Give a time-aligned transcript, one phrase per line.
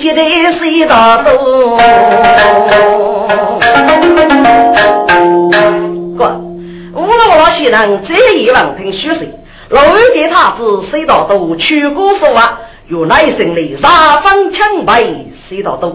[0.00, 0.22] 接的
[0.58, 1.32] 谁大道？
[6.16, 6.40] 哥，
[6.94, 9.28] 我老先生这一问听虚实，
[9.68, 11.54] 老二见他是谁大多？
[11.56, 15.04] 去过说话，有耐心的杀方枪败
[15.48, 15.92] 谁大道？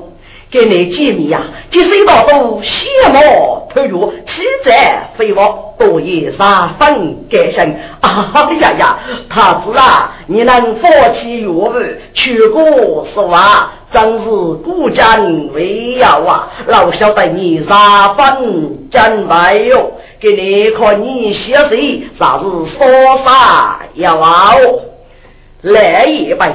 [0.56, 7.76] 给你见面呀，这是一道都羡慕投入，七在飞往多夜三分感性。
[8.00, 11.74] 啊 呀呀，他子啊，你能放弃岳父
[12.14, 13.74] 去过是吧？
[13.92, 14.26] 真是
[14.64, 15.16] 孤家
[15.54, 16.50] 为要啊！
[16.68, 22.46] 老晓得你三分真白哟，给你看你写谁，啥子
[22.78, 22.88] 说
[23.26, 24.18] 啥要
[25.62, 26.46] 来一杯。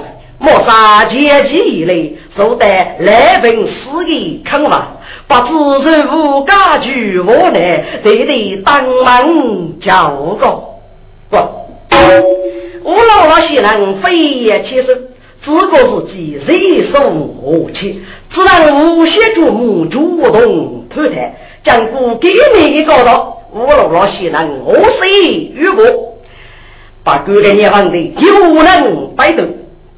[0.43, 1.19] 莫杀阶
[1.51, 1.95] 级以来，
[2.34, 2.67] 受得
[3.01, 4.97] 来本私意坑王，
[5.28, 10.47] 不知是无家具无奈，得得当门叫个
[11.28, 11.37] 不。
[12.83, 15.11] 我老老些人非也其实，
[15.45, 25.84] 只个是几人送武器，只能无些主母主动偷谈，将不给你一个道，我老老些人我谁如果
[27.05, 29.43] 把各个年份的有能摆渡。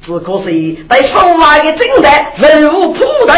[0.05, 3.33] 只可惜在手外的正代人物铺头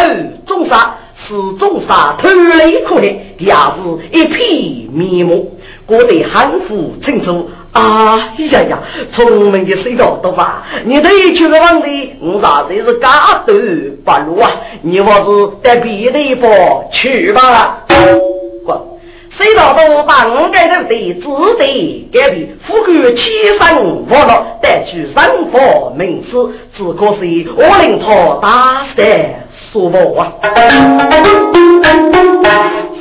[0.48, 0.96] 中杀，
[1.28, 7.50] 是中杀偷雷可怜，也是一片面目，过得含糊清楚。
[7.72, 8.80] 啊呀呀，
[9.12, 10.64] 聪明的水道多吧？
[10.86, 13.09] 你这一去个问题，我啥子是嘎
[13.46, 13.54] 头
[14.06, 14.50] 不如啊？
[14.81, 16.50] 你或是带别的一波
[16.94, 17.84] 去吧。
[19.38, 21.22] 谁道都当该头的只
[21.59, 23.22] 得改变，富贵七
[23.59, 24.31] 生活乐，
[24.62, 25.18] 带去生
[25.51, 26.29] 活名次，
[26.78, 29.35] 只可惜我领他打得
[29.74, 30.31] 舒服啊！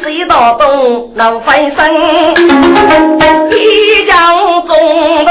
[0.03, 1.78] 谁道都能翻身，
[3.53, 4.12] 一将
[4.67, 4.77] 中
[5.25, 5.28] 人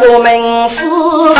[0.00, 0.30] 不明
[0.70, 0.76] 死
[1.34, 1.38] 人，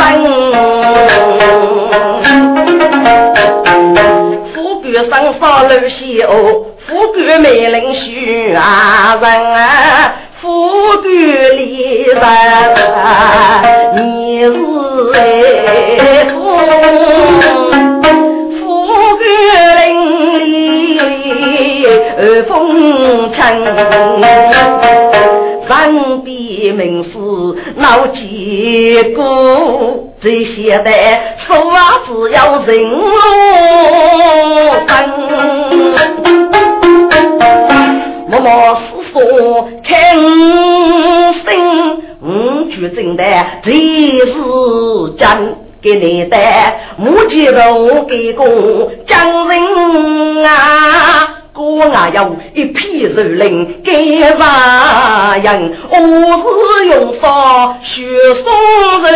[4.53, 6.65] 富贵生杀路西哦。
[6.91, 9.31] 富贵美人许啊人，
[10.41, 11.09] 富贵
[11.55, 12.19] 丽人，
[13.95, 14.51] 你是
[15.15, 15.17] 哎
[16.25, 16.29] 富，
[18.59, 18.61] 富
[19.15, 19.23] 贵
[19.77, 19.79] 伶
[22.17, 23.39] 俐风尘，
[25.69, 25.71] 身
[26.23, 27.11] 边名士
[27.77, 29.23] 闹几个，
[30.21, 30.91] 这些的
[31.47, 32.75] 说话只要人
[34.89, 35.20] 生。
[38.41, 38.81] 默默思
[39.13, 39.21] 索，
[39.83, 39.91] 看
[41.45, 41.49] 心，
[42.21, 42.25] 五
[42.71, 43.23] 句真的
[43.61, 44.33] 最是
[45.15, 45.27] 真，
[45.79, 46.37] 给你的
[46.97, 48.43] 目前都给过
[49.05, 50.49] 将人啊，
[51.53, 55.77] 哥啊有一批肉灵给啥人？
[55.91, 58.07] 我是用啥学
[58.43, 58.51] 送
[59.03, 59.11] 人？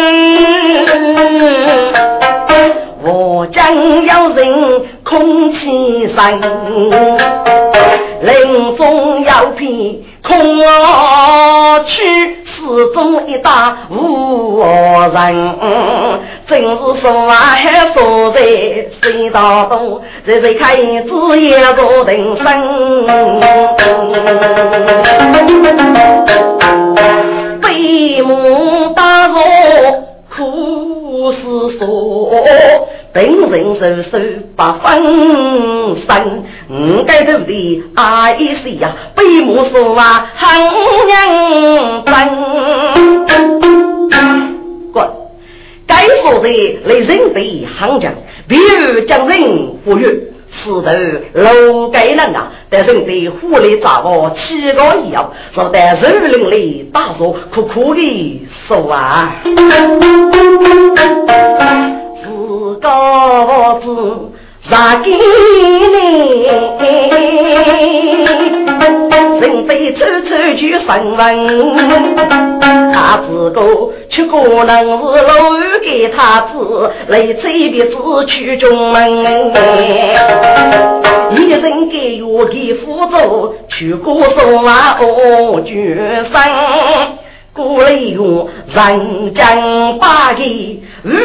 [3.04, 6.42] 我将要人空气生，
[8.22, 9.68] 林中要片
[10.24, 10.34] 空
[11.86, 12.04] 去，
[12.44, 15.54] 始终一打无人。
[16.48, 18.42] 正是说话还说在
[19.02, 22.46] 谁道东，这是开枝叶做人生，
[27.62, 29.36] 悲母大若
[30.36, 31.84] 苦思索。
[33.16, 33.80] 本人手
[34.12, 34.20] 手
[34.58, 34.86] 不分
[36.06, 36.74] 身，五
[37.08, 40.62] 该头的阿姨是呀，悲母说话很
[41.08, 41.16] 认
[42.04, 42.12] 真。
[44.92, 45.10] 滚！
[45.88, 45.96] 该
[46.26, 46.50] 说的
[46.84, 48.14] 来人被行将，
[48.50, 49.42] 比如将人
[49.86, 50.10] 忽悠，
[50.52, 50.82] 石头
[51.36, 54.84] 老该人啊，但人的狐狸抓我七个
[55.14, 59.42] 腰，说得人林里大说苦苦的说啊。
[62.86, 63.90] 高子
[64.70, 65.18] 杀给你，
[69.42, 70.88] 人非处处去审
[71.18, 71.20] 问，
[72.94, 73.60] 他自个
[74.12, 77.96] 却可能是老于给他子来催别子
[78.28, 79.26] 去中门。
[81.32, 86.40] 一人给我给辅助，去过手啊我决生。
[87.56, 90.44] 故来用人间八个
[91.04, 91.22] 如是。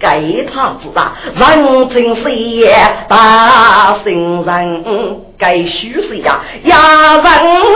[0.00, 2.72] 给他知道，人情世也
[3.08, 4.84] 大心人，
[5.36, 7.22] 该虚实呀，压人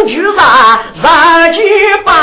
[0.07, 1.59] 就杀，人就
[2.05, 2.15] 办。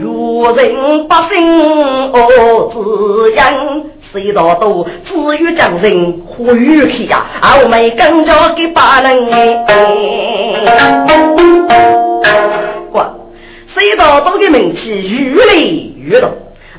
[0.00, 1.34] 如人不信
[2.12, 2.16] 哦，
[2.72, 3.42] 自然
[4.16, 7.26] 谁道都只有将人呼吁去呀，
[7.62, 9.14] 我们跟着给把人
[12.90, 13.04] 过，
[13.74, 15.54] 谁道都的名气越来
[15.98, 16.30] 越大。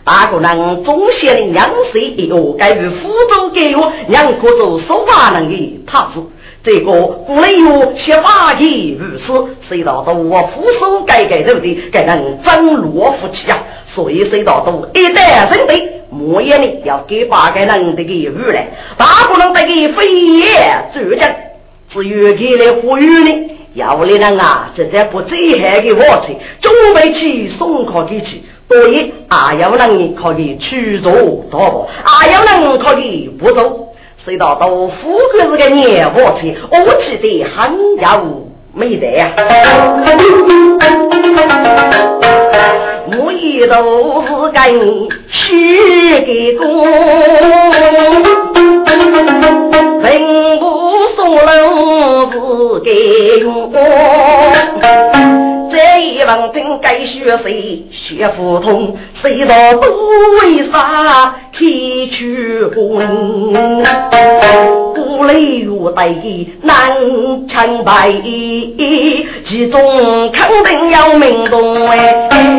[0.04, 6.24] 大个人中县的娘婿一个，该于福州给我两个做说话人的他子。
[6.64, 13.60] 这个古来有些话题如此，谁道都我扶手改改头的，该能争罗夫妻啊！
[13.86, 18.68] 所以谁道都一旦认对，莫言呢要给八个人的给予来，
[18.98, 21.30] 大个能得给飞檐走将，
[21.90, 28.44] 只有给来呼吁呢，要的人啊，这在不最害的火车，准备去送考给去。
[28.70, 33.88] 所以，阿有人可以去做多步，阿有人可以不做。
[34.26, 39.32] 谁道都富贵是个年货车，我记得很有美德呀。
[43.10, 46.66] 我一都是给你许个功，
[50.02, 50.06] 文
[50.60, 50.62] 武
[51.16, 52.36] 双龙是
[52.84, 53.72] 给用。
[55.72, 59.88] 这一问听该学谁学不通，谁道都
[60.42, 61.60] 为啥开
[62.12, 62.76] 去婚？
[64.96, 66.14] 古来有代
[66.62, 66.98] 难
[67.48, 68.12] 成败，
[69.48, 72.57] 其中肯定要明动哎。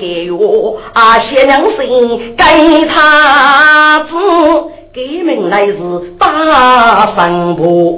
[0.00, 4.14] 给我啊，先娘心给他子。
[4.92, 5.76] 给命来是
[6.18, 7.96] 大神婆，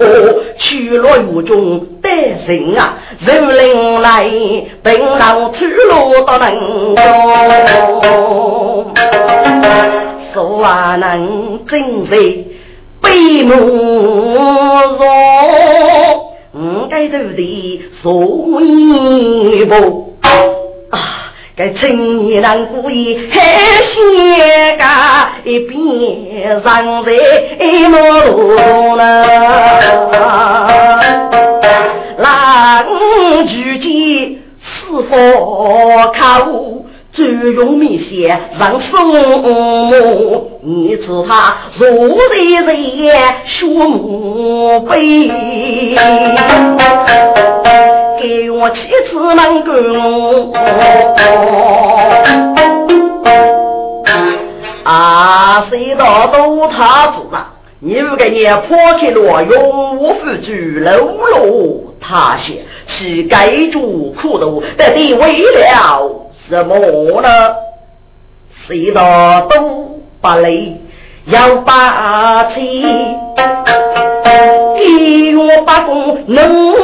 [0.58, 3.48] 去了狱中得人啊，人。
[3.56, 4.28] 领来
[4.82, 8.92] 本郎出路到能中，
[10.34, 10.60] 说
[10.96, 12.10] 能真是
[13.00, 13.56] 悲莫
[14.98, 15.06] 若，
[16.52, 20.14] 我该走的所以不
[20.90, 21.27] 啊。
[21.58, 23.40] 该青年人故意还
[23.82, 27.10] 先干一边上在
[27.88, 29.02] 马路呢，
[32.18, 32.24] 郎
[33.48, 33.88] 举剑
[34.62, 34.68] 是
[35.10, 35.16] 否
[36.12, 36.46] 靠？
[37.10, 38.96] 最用米线让父
[39.90, 42.36] 母，你知他如在
[42.68, 42.72] 人
[43.44, 45.28] 学母辈，
[48.20, 50.52] 给我妻子们供。
[54.84, 57.52] 啊，谁道都他知啊？
[57.80, 60.90] 你如个你破开了永无富足，楼
[61.34, 62.56] 楼塌陷，
[62.86, 66.10] 乞丐主苦斗，得地为了。
[66.48, 66.76] 什么
[67.20, 67.28] 呢？
[68.66, 70.80] 谁道都不累，
[71.26, 72.84] 要把气，
[74.80, 76.74] 一月八公能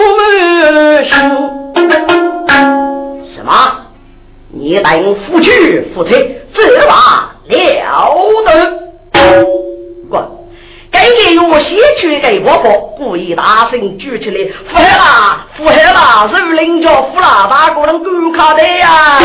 [1.05, 1.11] 行？
[3.35, 3.53] 什么？
[4.51, 6.13] 你等夫去夫妻，
[6.55, 7.55] 这话了
[8.47, 8.51] 得！
[10.09, 10.23] 滚！
[10.91, 19.19] 该给我先去给伯伯，故意大声举起来，富海啦，富海啦，是领教富啦，大个人够卡的呀！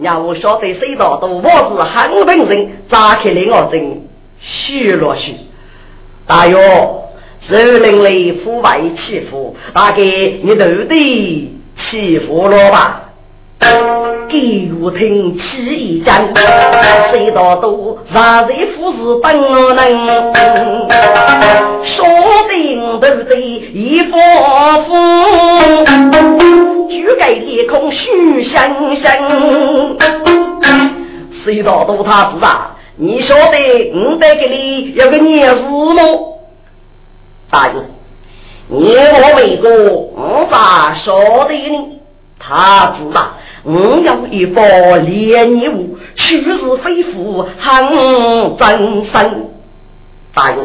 [0.00, 4.02] 让我晓得谁道都我是很本人，扎开了我真
[4.40, 5.36] 虚了虚。
[6.26, 6.56] 大约
[7.46, 12.98] 是人类腐败欺负，大概你都得欺负了吧？
[14.28, 16.16] 给我听起一讲，
[17.12, 19.86] 谁道都 rat 在富士等我能，
[21.84, 22.06] 说
[22.50, 23.36] 定都得
[23.74, 24.16] 一发
[24.82, 25.84] 疯，
[26.88, 29.04] 就该天空虚相相。
[31.44, 32.76] 谁道都他是啊？
[32.96, 36.02] 你晓得我得给你有个念事吗？
[37.50, 37.74] 大爷，
[38.68, 39.70] 你我为过，
[40.14, 41.18] 我咋晓
[41.48, 42.00] 得呢？
[42.38, 43.32] 他知道。
[43.64, 44.62] 我有一包
[45.06, 49.48] 连业务，去世非富很真身。
[50.34, 50.64] 大勇，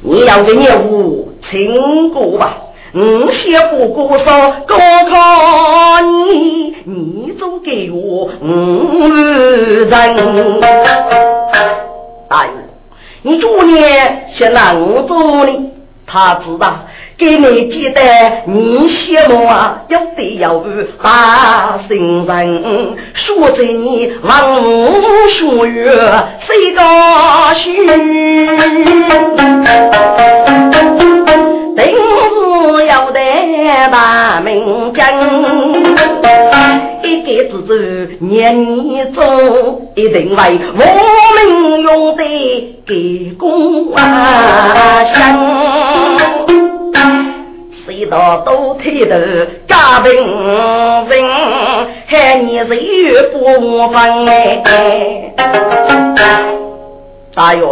[0.00, 2.56] 你要的业务请过吧。
[2.94, 4.24] 我先不过说，
[4.66, 4.76] 高
[5.10, 9.90] 考你，你总给我五人。
[12.30, 12.52] 大勇，
[13.22, 15.70] 你昨年先让我做呢，
[16.06, 16.86] 他知道
[17.18, 18.00] 给你记得
[18.46, 20.64] 你羡慕啊，有得有
[21.02, 24.40] 大心人，说着你望
[25.38, 25.90] 书月
[26.40, 27.86] 谁高兴？
[31.76, 31.96] 定是
[33.90, 35.02] 大名将。
[37.02, 39.20] 一个子子念你走，
[39.94, 40.36] 一定为
[40.74, 40.80] 我
[41.34, 41.38] 们
[41.82, 42.22] 用的
[42.86, 45.16] 给公啊乡。
[47.86, 49.14] 谁道都推头
[49.66, 50.12] 家贫
[51.08, 51.12] 人，
[52.06, 53.36] 害你日月不
[53.90, 54.62] 分哎。
[57.34, 57.62] 大约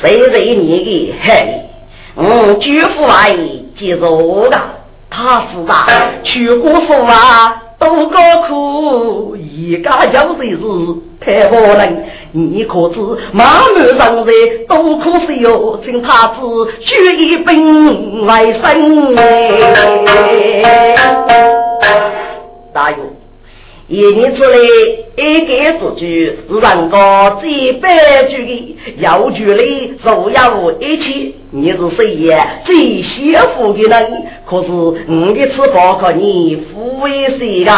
[0.00, 1.24] 谁谁你的害
[2.16, 4.58] 嗯，举夫阿姨记住的，
[5.16, 5.86] 他是大
[6.22, 7.62] 去过说啊。
[7.78, 8.18] 多高
[8.48, 10.56] 苦，一家就是是
[11.20, 12.04] 太可能。
[12.32, 12.98] 你可知
[13.32, 13.44] 马
[13.74, 16.40] 满上人多苦是哟，请他子
[16.80, 17.54] 举一杯
[18.24, 19.14] 来生
[22.72, 22.98] 大勇，
[23.88, 24.56] 一年之内
[25.16, 27.88] 一个字句是人家几百
[28.24, 31.36] 句的，要句里就要一起。
[31.52, 32.62] 你是谁呀？
[32.64, 37.72] 最幸福的人，可是我的吃包括你富为谁的？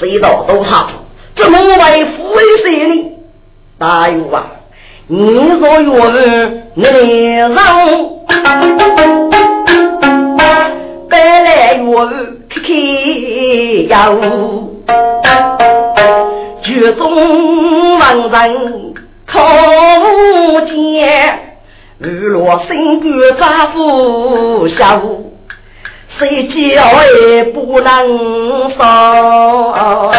[0.00, 0.94] 谁道都差子，
[1.36, 3.12] 怎么为富为谁呢？
[3.78, 4.44] 大有啊，
[5.06, 5.16] 你
[5.60, 5.92] 若有
[6.74, 6.84] 能
[7.54, 7.54] 让，
[11.08, 12.06] 白来我
[12.48, 12.74] 开开
[13.88, 14.69] 哟，
[16.62, 18.94] 剧中万人
[19.26, 19.32] 可
[20.66, 21.38] 见。
[21.98, 24.96] 日落新官扎富下
[26.18, 26.54] 谁叫
[27.28, 30.10] 也不能少？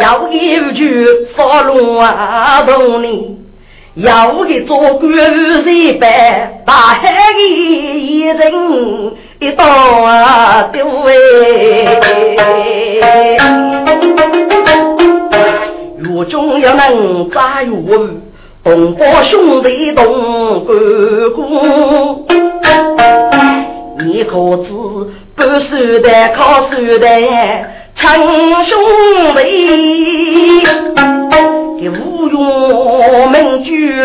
[0.00, 3.33] 要一句说乱动呢，
[3.96, 8.52] 要一做官人办，大海里一人
[9.38, 11.14] 一刀啊丢哎，
[16.00, 17.72] 若中要能扎有。
[18.64, 20.76] 东坡兄弟东关
[21.36, 22.26] 公，
[23.98, 24.32] 你可
[24.64, 24.72] 知
[25.36, 27.06] 不守的靠守的
[27.94, 28.02] 亲
[28.64, 28.72] 兄
[29.36, 29.42] 弟，
[31.88, 34.02] 无用名句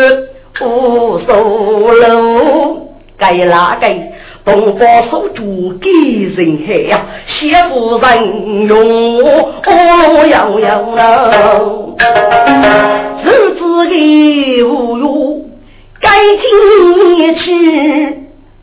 [0.62, 3.88] 无收楼，该哪个
[4.46, 5.90] 东坡守住给
[6.36, 7.06] 人害呀？
[7.28, 11.96] 媳妇人用哦摇摇喽。
[13.24, 15.42] 日子里无哟，
[16.02, 18.18] 该听去。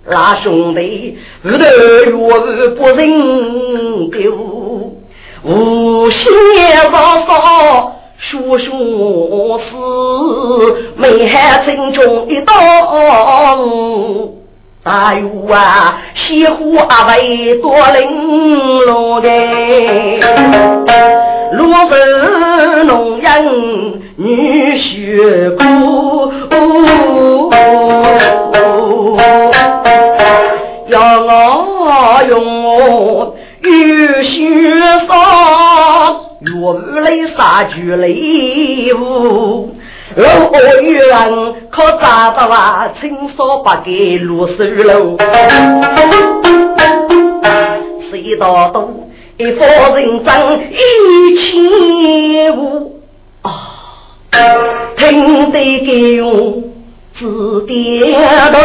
[0.08, 4.92] 那兄弟日头月不认丢，
[5.44, 6.92] 无心也少
[7.26, 9.64] 少说说事，
[10.96, 12.52] 没害城中一刀。
[14.82, 19.28] 大有啊，西湖阿妹多玲珑的，
[21.52, 23.28] 罗文农人
[24.16, 26.32] 女婿苦，
[30.88, 34.30] 要我用玉血
[35.08, 35.12] 烧，
[36.60, 39.74] 月来杀猪礼物。
[40.16, 40.22] 我
[40.82, 45.16] 与人可找到啊，青纱白给露水楼，
[48.10, 53.00] 谁道东一方人争一千五
[53.42, 53.50] 啊，
[54.96, 56.62] 听得给用
[57.14, 57.26] 指
[57.66, 58.00] 点
[58.52, 58.56] 动。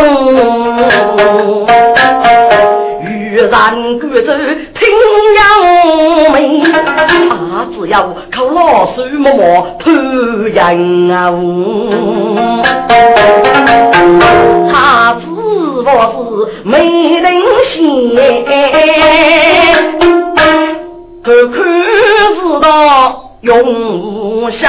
[3.49, 4.31] 然贵州
[4.73, 4.79] 听
[5.37, 5.41] 杨
[6.33, 6.61] 梅，
[7.29, 7.95] 啊，只要
[8.31, 11.31] 靠老手默默偷人啊！
[14.71, 16.71] 他只不是没
[17.19, 17.25] 人
[17.73, 17.75] 嫌，
[21.23, 21.55] 可看
[22.35, 22.69] 知道
[23.41, 23.49] 永
[24.43, 24.61] 无相。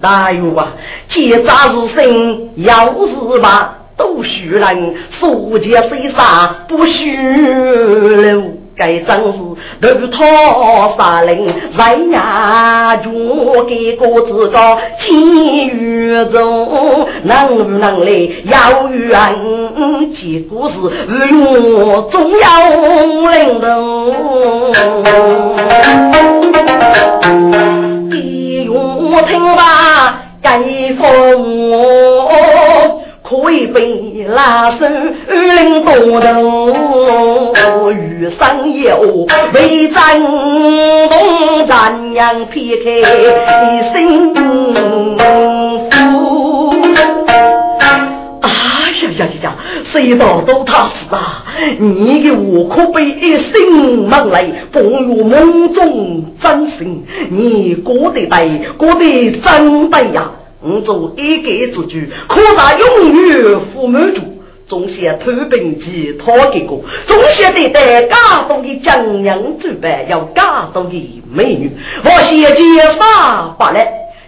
[0.00, 0.72] 大有啊，
[1.08, 2.92] 结扎如生，要
[3.32, 3.78] 是吧。
[3.96, 8.42] 都虚人，所见虽杀不许了。
[8.76, 9.38] 该真是
[10.08, 11.46] 头套杀人，
[11.78, 18.10] 在衙中给个子高，金玉中能不能来
[18.46, 19.12] 要冤？
[20.12, 20.74] 结果是
[21.36, 22.46] 我总要
[23.30, 23.64] 领头。
[28.10, 29.62] 给我听吧，
[30.42, 30.58] 该
[31.00, 32.13] 封。
[33.42, 40.20] 我以被拉伸二零多头，雨上也哦，为战
[41.10, 43.02] 东咱阳撇开一
[43.92, 44.40] 身负。
[48.40, 48.48] 哎
[49.02, 49.46] 呀呀呀呀！
[49.92, 51.44] 谁道都踏实啊！
[51.78, 60.30] 你给我可悲一生梦来，风雨梦中真心，你过得对，过得真对呀、
[60.64, 64.22] 我做一个之主，可在永远不满足。
[64.66, 68.16] 总想偷兵器，讨个个，总想得带家
[68.48, 71.70] 中的江洋之辈，要家中的美女。
[72.02, 73.80] 我先介绍罢了，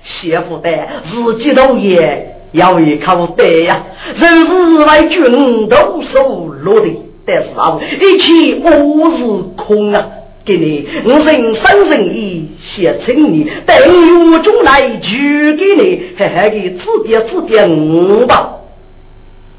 [0.05, 0.71] 媳妇的
[1.11, 3.83] 自己都也要一口袋呀，
[4.15, 9.25] 人是为君都手落的，但是啊，一切我是
[9.57, 10.07] 空啊。
[10.47, 18.53] 给你，我人生人意写请你，等月中来举给你，嘿嘿的指点指点我吧。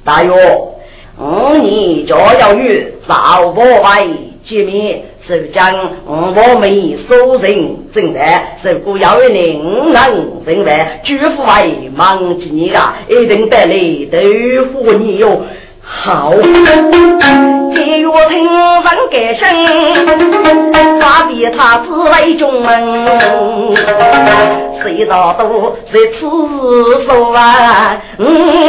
[0.06, 0.32] 大约
[1.20, 4.08] 五年就要与赵伯外
[4.46, 5.70] 见面，是将
[6.06, 13.74] 我们所人正来，如果要与您能正来，举夫为忙几年啊，一定带来
[14.10, 14.18] 豆
[14.72, 15.42] 腐你哟。
[15.90, 16.32] 好，
[17.74, 19.42] 天月听闻改声，
[21.00, 23.74] 话比他自为中门，
[24.84, 26.20] 谁道都在此
[27.08, 27.98] 手啊？
[28.20, 28.24] 五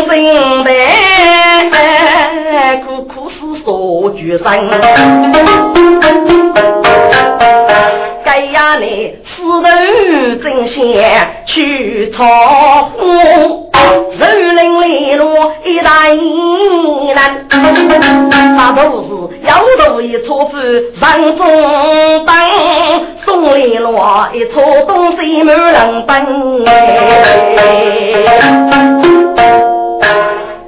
[0.06, 0.70] 分白，
[2.86, 4.46] 苦苦思说句声。
[8.38, 9.68] 该呀，你四头
[10.40, 12.24] 正线去操
[12.84, 14.24] 虎，手
[14.54, 19.08] 领利落一大一难，那都是
[19.44, 20.56] 要头一撮夫
[21.00, 22.36] 上中当，
[23.24, 26.24] 送利落一撮东西满人奔。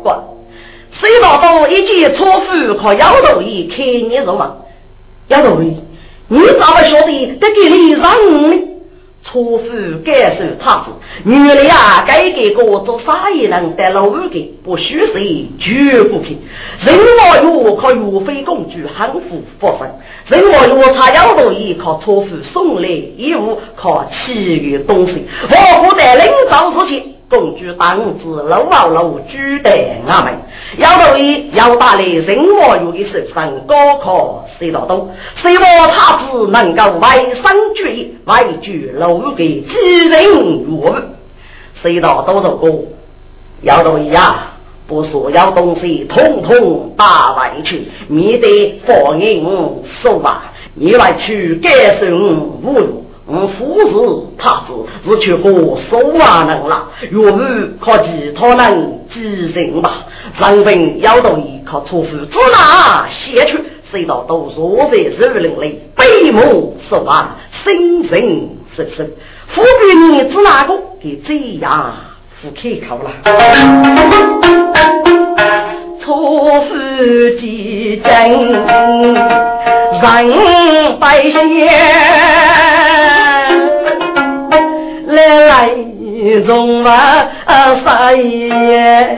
[0.02, 0.10] 不，
[0.90, 4.56] 谁道都一见错夫靠摇头一看你什么？
[5.28, 5.76] 摇头一。
[6.32, 8.02] 你咋不晓得得给你让
[8.50, 8.66] 呢？
[9.22, 9.64] 错夫
[10.02, 10.86] 该受他子，
[11.24, 16.38] 女的啊该给个做啥也能得老五的，不许谁绝不给。
[16.86, 19.86] 人我有靠岳飞公主汉服发生，
[20.28, 29.70] 人我有他要多依靠错夫送来衣物，靠其余东西，我不得领导事公主当子楼啊楼，举得
[30.08, 30.34] 阿门。
[30.78, 35.08] 要头一要打来人我有的手上高考谁道多？
[35.36, 40.24] 谁我他子能够外生决意，外举楼给几人
[40.64, 40.92] 入？
[41.80, 42.68] 谁道多少个？
[43.62, 44.56] 要头一啊，
[44.88, 49.46] 不所要东西统统打外去，免得放银
[50.02, 50.52] 收吧。
[50.74, 53.04] 你来去感受侮辱。
[53.32, 53.94] 我夫是
[54.36, 54.72] 他子，
[55.04, 57.38] 是却过手啊能啦，岳母
[57.80, 60.04] 靠其他人继承吧。
[60.38, 63.62] 上坟要到依靠错夫，只拿写去，
[63.92, 69.10] 谁道都坐在树林里，悲目守啊，心神深深。
[69.54, 70.74] 夫比你指哪个？
[71.00, 71.94] 给这样
[72.42, 73.10] 不可靠了。
[76.00, 76.74] 错夫
[77.38, 78.10] 即真，
[80.00, 81.68] 人百姓。
[85.30, 86.90] 来来中啊
[87.84, 89.16] 三爷，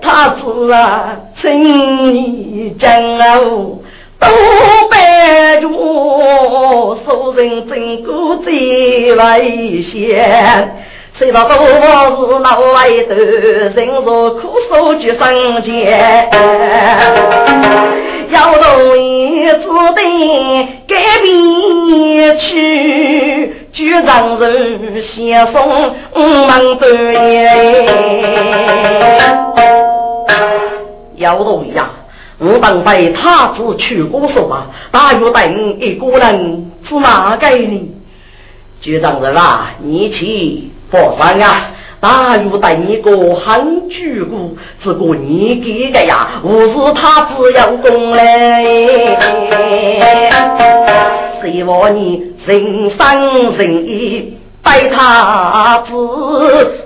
[0.00, 2.88] 他是啊青年将
[3.18, 3.78] 哦
[4.20, 4.26] 都
[4.90, 5.66] 白着，
[7.04, 10.74] 受人真过最危险。
[11.18, 11.80] 谁道都是
[12.38, 12.76] 老外
[13.08, 14.40] 头，人若苦
[14.72, 16.30] 守就生钱，
[18.30, 20.00] 要容易只得
[20.86, 25.56] 改变去，就让人先送
[26.46, 26.86] 门对。
[31.16, 31.90] 要容易呀，
[32.38, 37.94] 我等被他子去过手啊，大约等一个人是哪个呢？
[38.80, 40.70] 局长人啊，你去。
[40.90, 49.18] 佛山啊，大约带你个很主顾，只顾你给的呀，我是他只要功嘞。
[51.42, 55.92] 希望你人生人义，待他子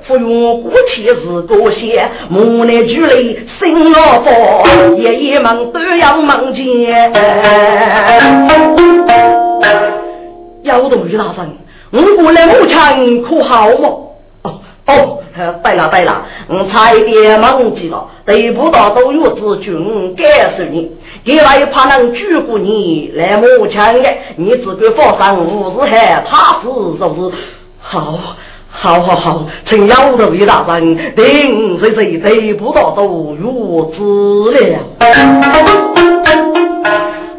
[0.07, 7.12] 不用过去是过些，母内距离心老佛，夜夜梦都要梦见。
[10.62, 11.53] 要得于大神。
[11.90, 14.12] 我过来母亲可好么？
[14.92, 15.18] 哦，
[15.62, 20.26] 对了对了，我差一点忘记了，对不到都有子君感
[20.57, 20.90] 受你，
[21.24, 26.66] 给来怕能救过你来母亲的，你只管放心，无事还他是
[26.98, 27.37] 就是。
[27.85, 28.18] 好，
[28.70, 34.78] 好好好，请要头一大人，定谁谁对不到都有子了。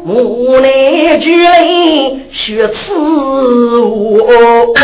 [0.06, 2.74] 母乃巨人学刺
[3.80, 4.74] 我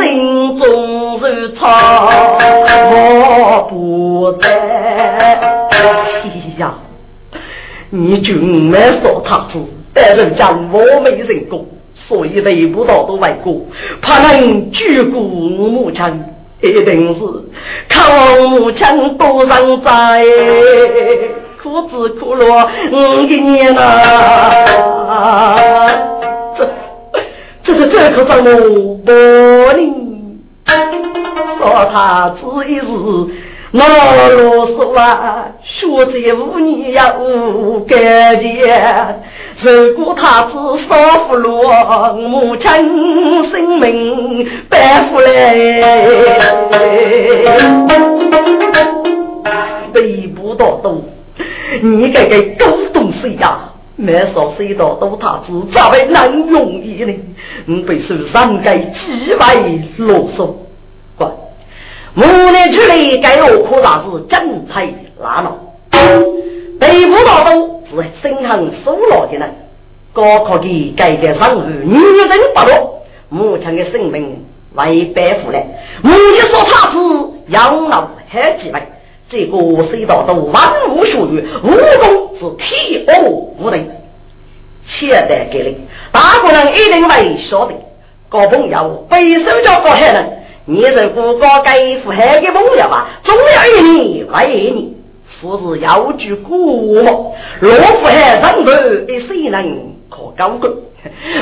[0.00, 2.18] 心中如草，
[2.90, 4.50] 我不在。
[5.70, 5.78] 哎
[6.58, 6.74] 呀，
[7.90, 9.58] 你准没说他是
[9.94, 13.60] 但人讲我没人过，所以得不到都外国，
[14.02, 16.24] 怕能救过母亲。
[16.60, 17.20] 一定是
[17.88, 20.24] 靠母亲多人在。
[21.62, 22.46] 苦子苦乐
[22.92, 23.80] 五年呐，
[26.56, 26.68] 这
[27.64, 28.50] 这是这可怎么
[29.04, 29.80] 不呢？
[31.58, 32.40] 说他只
[32.70, 32.82] 一日。
[33.72, 33.84] 老
[34.38, 37.98] 罗说啊，学在五年呀无感
[38.40, 38.74] 觉。
[39.60, 40.52] 如果他只
[40.88, 40.94] 少
[41.28, 41.70] 福罗，
[42.14, 42.66] 母亲
[43.50, 45.26] 生命白付来。
[49.92, 51.02] 背不到东，
[51.82, 53.60] 你这个狗东西呀！
[54.00, 57.12] 没说谁到都他子，咋会能容易呢？
[57.66, 60.52] 你被受伤该几位啰嗦，
[61.16, 61.26] 乖。
[62.14, 64.88] 无奈之内，该落可大是真才
[65.20, 65.58] 拉闹，
[66.78, 69.52] 北部大都是心狠手辣的人，
[70.12, 75.58] 高考的改革上路，女人不落，母亲的生命为白付了。
[76.02, 76.98] 母亲说他是
[77.48, 78.80] 养老还几位，
[79.30, 79.58] 这个
[79.90, 83.78] 谁道都万无学语，武功是体恶无能，
[84.86, 85.76] 切得给力，
[86.10, 87.74] 大部人一定会晓得，
[88.28, 90.34] 高朋友背手叫高海人。
[90.70, 93.08] 你是不高该富海的梦了吧？
[93.24, 94.96] 总有一年为你，
[95.40, 97.10] 夫是要句古嘛。
[97.58, 98.74] 若富海人多，
[99.08, 100.70] 一谁能可高贵？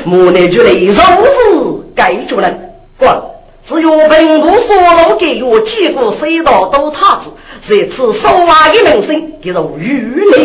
[0.05, 3.21] 莫奈就来如此该做人，管
[3.69, 4.77] 只有本部所
[5.09, 7.31] 漏给我几个隧道都塌子，
[7.69, 10.45] 这次说话的名声叫做愈来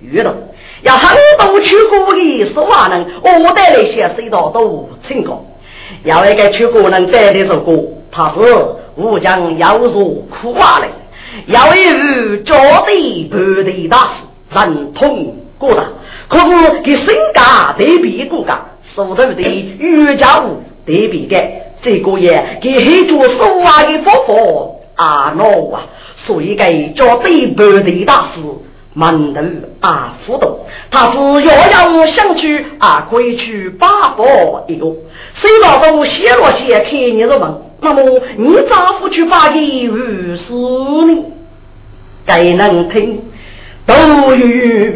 [0.00, 0.32] 愈大。
[0.82, 5.46] 要很多去过的说话人，我带那些隧道都成功。
[6.04, 7.72] 要一个去过人带的首歌。
[8.12, 8.40] 他是
[8.96, 10.88] 武将要入苦瓦嘞，
[11.46, 12.54] 要一日着
[12.86, 15.84] 地不地大事，人通过大。
[16.28, 18.60] 可是给身家对比骨架，
[18.96, 21.36] 手头的余家务对比的，
[21.82, 25.82] 这个也给很多手瓦的夫妇啊喏啊，
[26.26, 28.40] 所以该着地不地大师。
[28.92, 29.40] 门头
[29.78, 34.84] 啊，互动，他是遥遥想去啊，可以去八宝一个。
[35.34, 38.02] 谁道都写了写开你的门，那么
[38.36, 39.96] 你咋不去把的如
[40.36, 40.52] 是
[41.06, 41.24] 呢？
[42.26, 43.22] 该能听
[43.86, 43.94] 都
[44.34, 44.92] 有。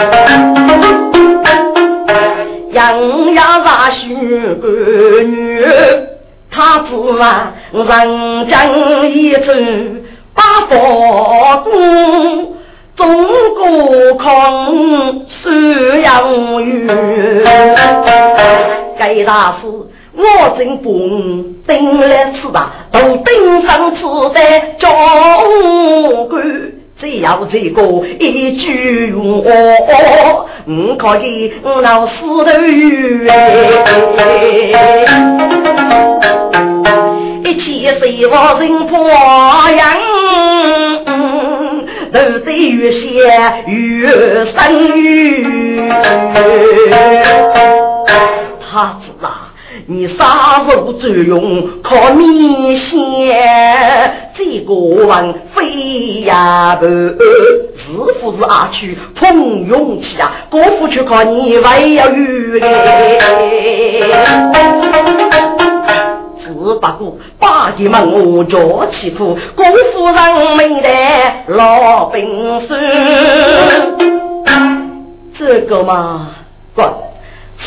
[2.73, 4.13] 杨家大须
[4.57, 5.65] 个女，
[6.55, 10.77] 他自然人将一尊八宝
[11.65, 12.55] 公。
[12.97, 13.05] 中
[13.57, 14.73] 国抗
[15.27, 15.51] 苏
[16.01, 16.87] 阳雨，
[18.97, 19.67] 该大事
[20.17, 20.23] 我
[20.57, 20.89] 真不
[21.67, 24.41] 顶来此吧，都顶上吃的
[24.79, 24.89] 中
[26.29, 26.39] 国，
[27.05, 27.83] 只要这个
[28.19, 29.21] 一句话，
[30.67, 32.15] 我可以闹死
[32.47, 33.29] 头鱼，
[37.45, 38.97] 一起随我人破
[39.77, 39.85] 样。
[42.11, 43.03] 都在越写
[43.67, 44.09] 越
[44.47, 44.55] 生
[44.97, 45.91] 于，
[48.73, 49.29] 他知道
[49.87, 54.73] 你杀肉作用靠面线，这个
[55.07, 57.19] 王飞呀不，是
[58.21, 60.33] 不是阿去碰勇气啊？
[60.51, 62.15] 国父却靠你还要有
[66.41, 70.89] 只不过八爷们我着起苦，辜夫人没得
[71.49, 72.75] 老兵书。
[75.37, 76.31] 这个嘛，
[76.75, 76.87] 滚！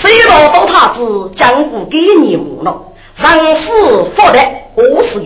[0.08, 2.82] 谁老到他子讲过给你木了，
[3.17, 4.39] 人死福的，
[4.76, 5.26] 我是个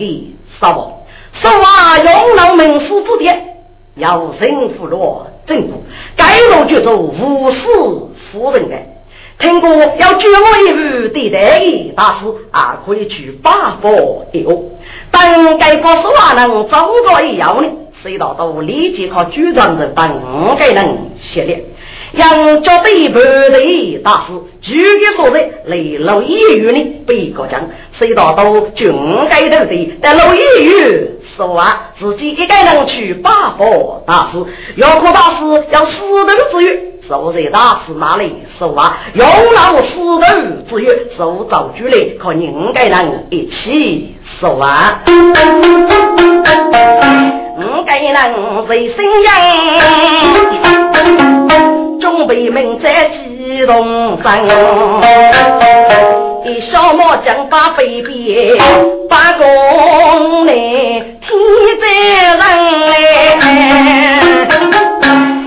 [0.60, 0.90] 啥话？
[1.34, 3.58] 说话用老名师之典，
[3.94, 5.84] 要人服了政府，
[6.16, 7.58] 该路就做无事
[8.32, 8.76] 夫人的。
[9.38, 14.52] 听过要举我一壶对待的大师啊，可以去八佛一个。
[15.12, 17.68] 等该国说话能走过一要呢，
[18.02, 21.66] 谁道都立即靠局长人等五个人协力。
[22.14, 27.58] 杨家对部队大师，具体说在雷老一语呢，被告讲，
[27.98, 28.92] 谁道都军
[29.30, 34.44] 该头的，但老一语说啊，自己一个人去八佛大师，
[34.76, 36.78] 要可大师要死头之约。
[37.08, 40.22] 守在大师那里受啊，用老石头
[40.68, 45.02] 之约受造出来，可应该人一起受啊。
[47.58, 49.28] 应该人为心人，
[52.02, 54.44] 准备们在激动上，
[56.44, 58.58] 一小毛将把飞鞭
[59.08, 61.22] 把功来天
[61.80, 61.84] 在
[62.34, 62.40] 人
[62.88, 62.92] 来，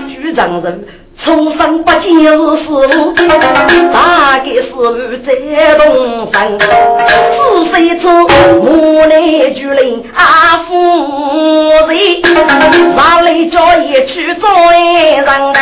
[0.08, 0.82] 局长人。
[1.24, 2.68] 出生不见是师
[3.92, 4.68] 大概是
[5.24, 5.28] 在
[5.78, 5.82] 东
[6.32, 6.58] 山。
[6.58, 8.04] 四岁出
[8.62, 10.70] 母内举灵阿夫
[11.88, 11.90] 人，
[12.94, 15.58] 上来叫一去做人的。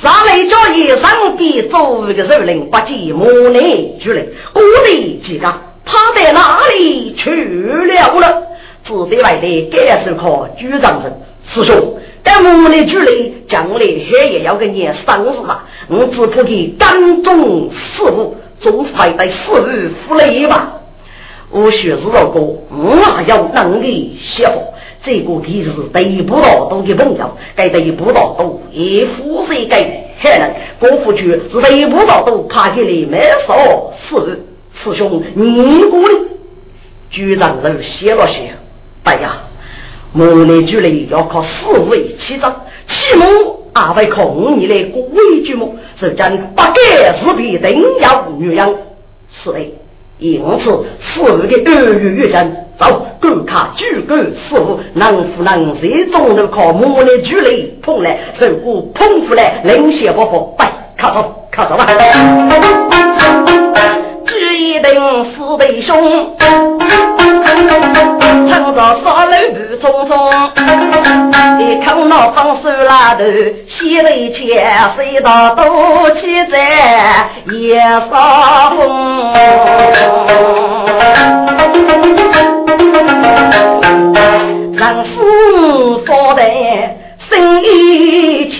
[0.00, 5.52] 上来叫一上边做个首领，不见母内举灵，我的几个
[5.84, 8.42] 他在哪里去了了？
[8.84, 11.12] 只得外的感受考局长人
[11.44, 11.98] 师兄。
[12.22, 15.60] 但我们的距离将来还也要跟你生日嘛？
[15.88, 20.74] 我只怕给干中事务，总 phải 在事务负累吧。
[21.50, 24.52] 我学是老哥，我还要能力协助。
[25.02, 30.54] 这个其实对不到都的朋友，该对不到都也负谁给害人。
[30.78, 36.14] 郭富全是对不到都怕给你没说是师兄，你鼓励
[37.08, 38.52] 局长人写了写，
[39.04, 39.40] 哎呀。
[40.12, 42.52] 母内举嘞要靠四位七张，
[42.88, 43.26] 起码
[43.74, 46.74] 阿会靠你来过位举目，是将八改
[47.22, 48.76] 四比定要女人，
[49.30, 49.60] 是的，
[50.18, 61.86] 因此四位的二月月人，走，观看举个四五，能不能谁中都靠母内举嘞碰来，如果碰出来，领先不服，拜，卡走，卡走吧。
[64.80, 64.94] 举一定
[65.34, 66.36] 四弟兄。
[68.48, 70.10] 趁着沙楼雨匆匆，
[71.58, 73.24] 一看那放手拉头，
[73.68, 74.38] 西头前
[74.96, 75.64] 水道多
[76.12, 76.56] 起在
[77.52, 79.32] 夜扫风。
[84.76, 86.42] 人夫发的
[87.28, 88.58] 生意钱，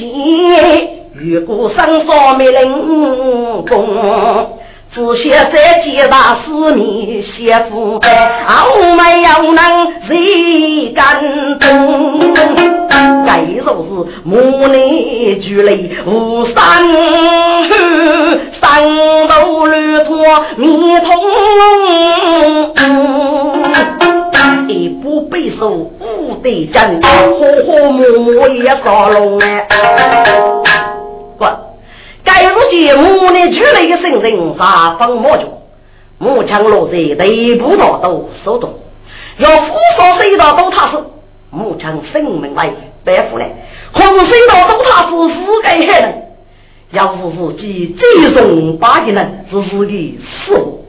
[1.15, 4.60] 如果生少没人工。
[4.93, 11.23] 只写在几大四面写副本，我们要能谁敢
[11.61, 12.35] 动？
[13.25, 13.89] 该就是
[14.25, 16.57] 母女举泪无山
[17.69, 17.77] 河，
[18.61, 20.17] 山路路途
[20.57, 21.09] 迷通。
[24.69, 29.67] 一部背手五对阵，和和睦睦也烧龙哎。
[32.25, 35.47] 该如今母内举了一个圣人，杀风魔君，
[36.19, 38.75] 木枪落在内部大都手中，
[39.39, 41.05] 要扶上水道都他手，
[41.51, 42.71] 木枪生命来
[43.05, 43.51] 白虎来，
[43.93, 46.23] 空水道都他是死该害人，
[46.93, 47.23] 要是
[47.57, 50.80] 自己最重八的人，是自己死。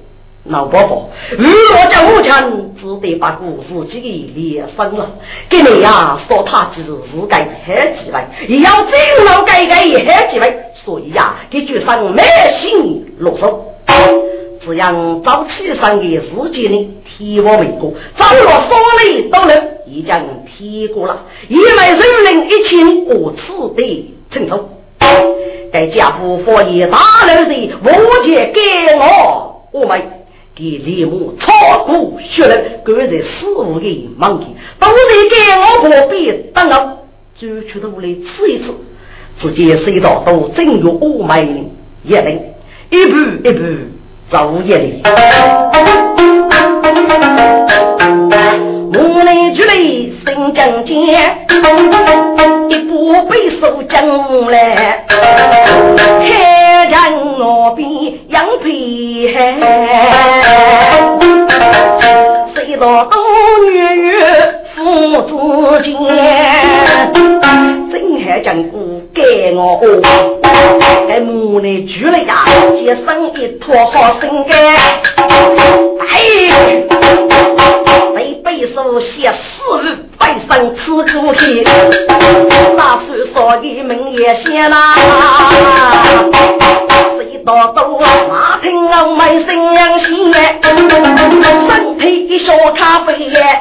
[0.45, 5.08] 老伯伯，如果叫我强，只得把故事几个连生了。
[5.47, 6.91] 给你呀，说他只是
[7.30, 10.58] 该黑几位，也要真老改改也害几位。
[10.84, 12.25] 所以呀，给举上满
[12.60, 13.67] 心落手。
[14.65, 20.13] 这样早起上的时间呢，提我为过，早了所里都能已经
[20.47, 21.23] 提过了。
[21.49, 24.69] 因为人人一清，我此的承受。
[25.71, 28.60] 该家父佛爷大人的，我借给
[28.99, 30.01] 我，我们。
[30.62, 34.45] 给李母炒股血人，各在事务的忙的，
[34.80, 34.93] 都是
[35.28, 37.00] 给我何必等到
[37.36, 38.71] 走出的屋里吃一次，
[39.41, 41.71] 直接隧道都正有五百人，
[42.04, 42.54] 一人
[42.91, 43.63] 一步一步
[44.30, 45.02] 走一里。
[48.93, 50.95] 无奈之内心正坚，
[52.69, 54.08] 一步被手将
[54.52, 55.08] 来，
[57.63, 59.38] 我比杨培海，
[62.56, 63.21] 谁道多
[63.69, 64.17] 女女
[64.76, 64.82] 父
[65.21, 65.93] 子间，
[67.91, 67.93] 真
[68.26, 69.86] 还将姑给我哦，
[71.12, 72.34] 哎母内举了呀，
[72.80, 74.58] 接生一坨好心肝，
[76.10, 76.17] 哎。
[78.43, 81.63] 背书写四日，背上吃苦去，
[82.76, 84.93] 那手上的门也写啦。
[87.21, 93.60] 谁道都马听我们心娘心身体一小咖啡耶，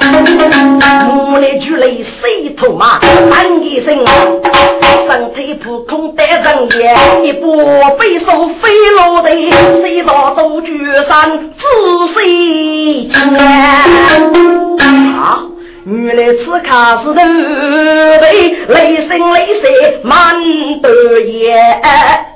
[1.07, 1.87] 木来就来
[2.19, 2.99] 水头嘛，
[3.31, 3.95] 喊一声，
[5.11, 7.47] 身体扑空得人也，一波
[7.99, 9.51] 背手飞落地，
[9.83, 11.63] 谁道都举山仔
[12.17, 13.37] 细见。
[15.19, 15.45] 啊！
[15.85, 16.69] 原来此刻
[17.03, 17.21] 是头
[18.21, 19.65] 背雷声雷声
[20.03, 20.35] 满
[20.81, 20.89] 得
[21.21, 22.30] 也。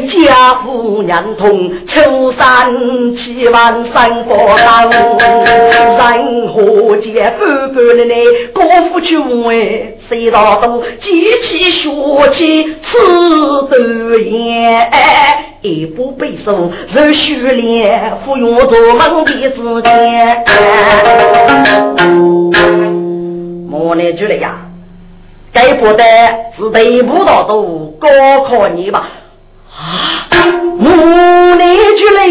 [0.00, 2.72] 家父娘同秋山
[3.16, 8.14] 七万三佛当，人何见半半的呢？
[8.54, 11.88] 高夫去问，谁道都机器学
[12.34, 14.90] 起此德言？
[15.62, 20.44] 一步背诵，热血练，服用做梦的之间。
[23.68, 24.58] 莫来就来呀，
[25.52, 26.04] 该不得
[26.56, 28.08] 是得不到都高
[28.44, 29.08] 考你吧？
[29.76, 30.26] 啊！
[30.78, 31.64] 母来
[31.98, 32.26] 就来，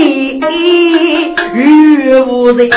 [1.54, 2.70] 与无人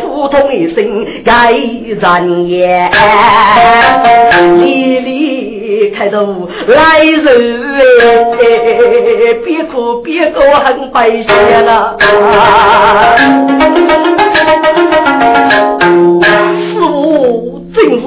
[0.00, 2.90] 普通一生该人言，
[4.58, 7.26] 离离开头来人
[8.38, 11.26] 哎，别哭别哭很白血
[11.62, 11.96] 了。
[16.72, 18.00] 师傅，真是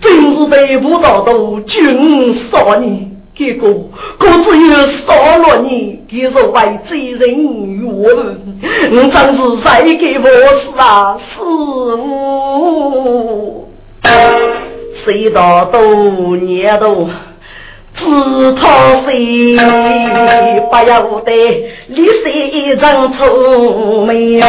[0.00, 3.07] 真是被不到都军杀你。
[3.38, 4.74] 结果，我只有
[5.06, 6.56] 杀了你，就是为
[6.88, 7.20] 罪人
[7.78, 7.80] 冤。
[8.90, 10.24] 你真是谁给我
[10.58, 11.38] 死啊，师
[12.02, 13.68] 傅！
[15.04, 17.08] 谁道都念都
[17.94, 18.66] 自讨
[19.06, 19.56] 谁，
[20.68, 21.32] 不要得
[21.86, 24.40] 你是一张臭美。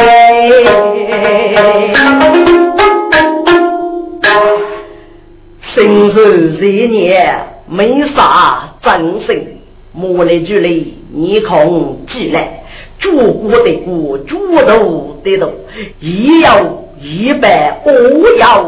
[5.76, 6.20] 生寿
[6.58, 7.46] 十年。
[7.72, 9.58] 没啥真心，
[9.92, 10.70] 莫来就来，
[11.12, 12.64] 你空进来，
[12.98, 15.52] 主过的过，主头的头，
[16.00, 18.62] 一要一百，二要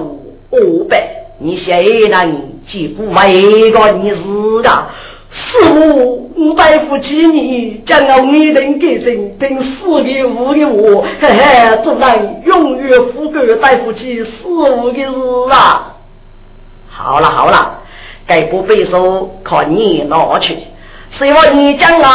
[0.51, 1.07] 二百，
[1.39, 4.87] 你谁能几不为个你是个？
[5.33, 15.95] 师傅，我大夫几年，将我一人给人，等四个五个我，嘿嘿，做人永远富贵，大夫起四五个日啊！
[16.89, 17.80] 好了好了。
[18.27, 20.57] 该不背书，靠你拿去。
[21.19, 22.07] 希望你将来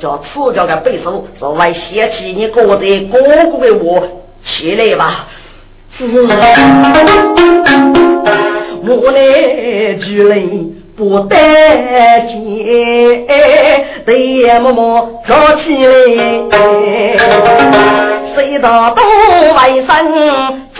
[0.00, 4.02] 叫赐教个背书，作为嫌弃你哥的哥哥的我
[4.44, 5.28] 起来吧。
[5.96, 6.04] 是，
[8.82, 11.36] 我来巨人不得
[12.26, 13.26] 见，
[14.04, 15.92] 对默默跳起来，
[18.34, 18.98] 谁道东
[19.54, 19.88] 外生
[20.74, 20.78] 自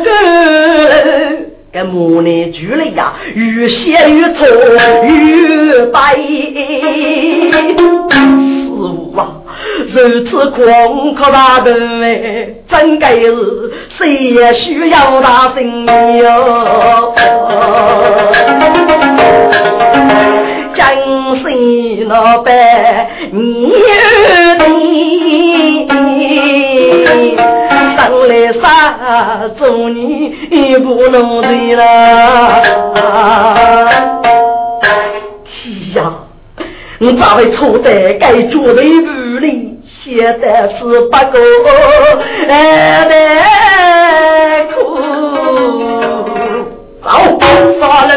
[0.00, 1.49] 个。
[1.72, 4.44] 这木内巨雷呀，越写越错
[5.04, 6.16] 越白。
[7.52, 7.62] 师
[8.76, 9.36] 傅啊，
[9.94, 17.14] 如此狂阔大的哎，真该是谁也需要他心哟。
[20.74, 20.84] 江
[21.38, 22.52] 西老板，
[23.30, 23.72] 你
[28.08, 28.10] 的。
[28.10, 30.34] 上来杀，做你
[30.78, 31.82] 不能罪了。
[35.44, 36.12] 天呀，
[36.98, 39.78] 你咋会错在该做的屋里？
[40.02, 41.38] 现在是不够
[42.48, 43.08] 难
[44.68, 44.74] 苦。
[47.02, 47.40] 走，
[47.80, 48.10] 少老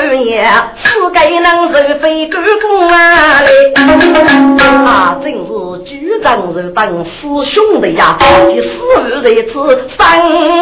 [0.43, 0.49] 爷，
[0.84, 3.73] 是该能受非干公啊嘞！
[4.86, 8.67] 啊，真是局长是当师兄的呀，第四
[9.08, 10.19] 日在此三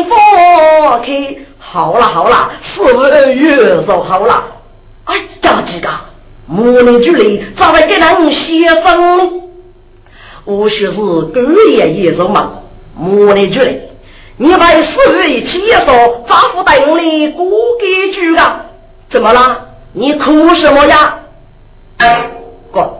[0.07, 1.35] 方开。
[1.57, 4.43] 好了好了，四日月说好了。
[5.05, 5.89] 哎呀，几个
[6.45, 9.31] 木能距离，咋会给人写生呢？
[10.45, 11.41] 或许是狗
[11.71, 12.51] 爷爷说嘛，
[12.95, 13.81] 木能距离。
[14.37, 17.45] 你把四月一起也说，丈夫带我的过
[17.79, 18.65] 给句啊？
[19.09, 19.70] 怎么了？
[19.93, 21.19] 你哭什么呀？
[22.71, 22.93] 哥，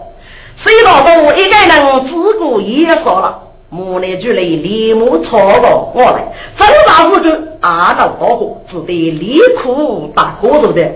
[0.58, 3.40] 谁道都一个人自顾也说了，
[3.70, 6.24] 母内就来立马操到我来，
[6.58, 7.30] 真大事就
[7.62, 10.92] 阿道高过，只得立苦打火头的。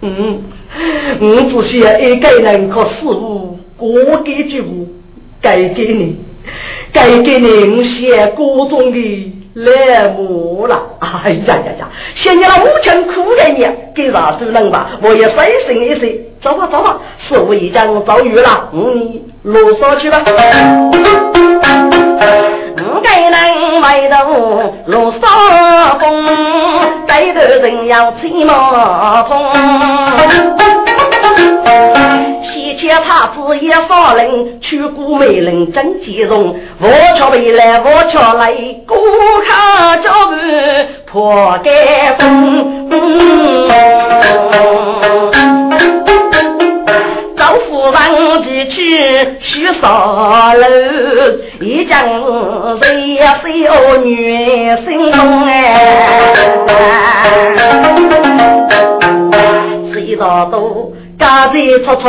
[0.00, 0.42] 嗯，
[1.20, 3.88] 我只需要一个人和师傅过
[4.24, 4.68] 给句话，
[5.40, 6.16] 该给你，
[6.92, 9.32] 该给你我写各种的。
[9.56, 11.88] 来木了，哎呀呀呀！
[12.14, 14.90] 现在那母亲苦了你，给啥子人吧？
[15.00, 20.22] 我也随心一睡，走吧走吧，师傅已经遭遇了，你落手去吧。
[22.76, 25.18] 我给人埋头落沙
[25.98, 26.26] 风，
[27.06, 29.42] 带头人要骑马通。
[32.86, 36.54] 先前他子也少人，娶姑美人真吉容。
[36.78, 38.52] 我却未来，我却来，
[38.86, 38.96] 过
[39.42, 39.50] 客
[40.04, 40.36] 脚步
[41.10, 42.88] 破盖风。
[47.36, 47.98] 赵夫人
[48.44, 48.78] 几去
[49.40, 50.64] 许少楼，
[51.60, 51.98] 一将
[52.82, 55.52] 谁小女心动哎，
[59.92, 60.92] 谁道都。
[61.18, 62.08] 家在处处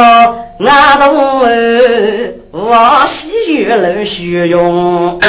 [0.60, 2.74] 那东儿，我
[3.06, 5.20] 喜悦了虚荣。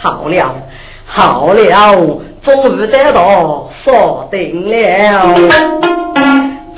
[0.00, 0.56] 好了
[1.06, 5.34] 好了，终于得到锁定了。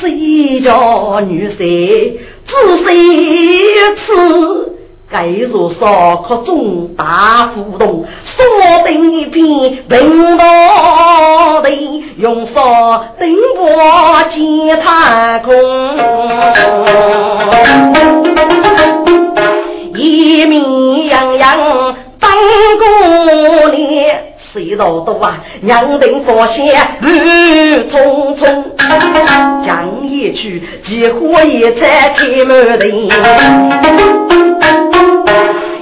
[0.00, 0.72] 这一家
[1.20, 2.16] 女婿
[2.46, 2.52] 只
[2.84, 3.62] 是一
[3.96, 4.76] 次，
[5.12, 11.70] 该如烧烤中大互动，锁定一片平道的，
[12.16, 13.68] 用烧灯火
[14.30, 15.52] 见太空，
[19.94, 21.58] 一面洋洋
[22.18, 22.32] 当
[22.78, 24.32] 过年。
[24.50, 25.40] 谁道多啊？
[25.60, 27.10] 娘定发现路
[27.90, 28.64] 匆匆，
[29.66, 32.86] 江一去，几火也在开门的。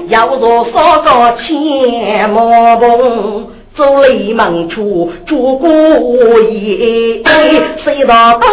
[0.08, 3.46] 要若少个千毛棚，
[3.76, 5.68] 走雷门出住过
[6.50, 7.22] 夜。
[7.84, 8.48] 谁道东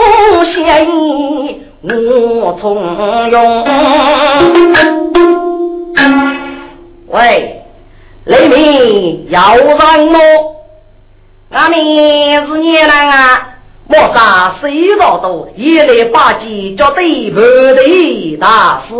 [0.45, 2.75] 嫌疑我从
[3.29, 3.65] 容？
[7.07, 7.53] 喂。
[8.25, 9.77] 雷鸣要让
[10.11, 10.17] 我，
[11.49, 13.55] 阿弥是孽人啊！
[13.87, 18.93] 莫杀谁道多，一来八戒叫对不对大师。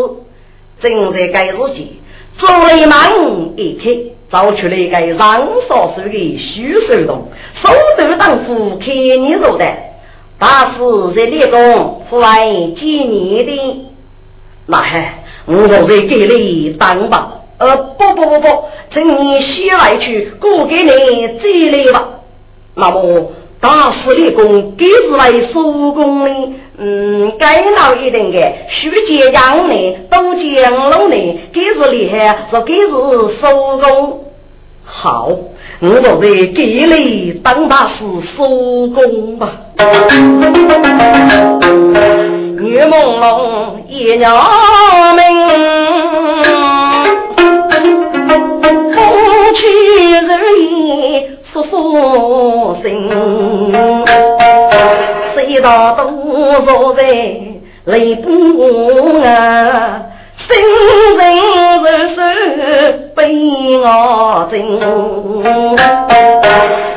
[0.80, 2.00] 正在该日期，
[2.38, 3.98] 做雷门一开，
[4.30, 9.66] 找出了一个上少手的徐手动，手头当夫开你肉的
[10.40, 10.80] 大师
[11.16, 13.86] 在练功，父爱几年的，
[14.68, 17.34] 那还我在给你当吧。
[17.58, 22.10] 呃，不不不不，请你先来去，过给你再来吧。
[22.76, 26.32] 那么大师的功，给是来收工的，
[26.78, 28.40] 嗯，该老一定的，
[28.70, 29.74] 徐阶阳呢，
[30.12, 32.90] 都江龙呢，给是厉害，说给是
[33.42, 34.24] 收工。
[34.86, 35.30] 好，
[35.82, 38.06] 我就在给你当大师
[38.38, 38.48] 收
[38.90, 39.52] 工吧。
[42.60, 44.30] 月朦胧，夜鸟
[45.16, 45.24] 鸣。
[49.56, 49.64] 去
[50.12, 53.10] 日夜诉诉心，
[55.68, 56.06] 谁道多
[56.66, 57.04] 少人
[57.86, 58.30] 泪不
[59.22, 60.02] 啊？
[60.38, 60.48] 心
[61.18, 61.22] 人
[61.82, 62.18] 如手
[63.14, 63.20] 悲
[63.84, 63.86] 我
[64.50, 64.56] 真，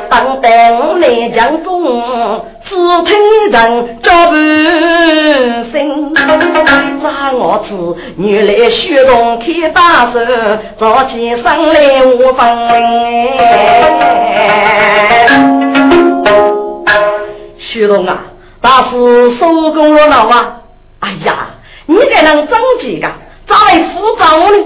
[0.09, 1.69] 当代我来江中。
[2.63, 2.69] 只
[3.03, 3.11] 听
[3.51, 4.35] 人叫不
[5.71, 6.13] 声，
[7.03, 7.69] 咋我知
[8.17, 9.79] 原来虚动开大
[10.13, 10.15] 手，
[10.79, 11.43] 早起上
[11.73, 12.39] 来我分。
[17.57, 18.23] 虚动啊，
[18.61, 20.61] 大师收工了老啊！
[20.99, 21.49] 哎呀，
[21.87, 23.07] 你这能整几个？
[23.47, 24.57] 咋来复杂呢？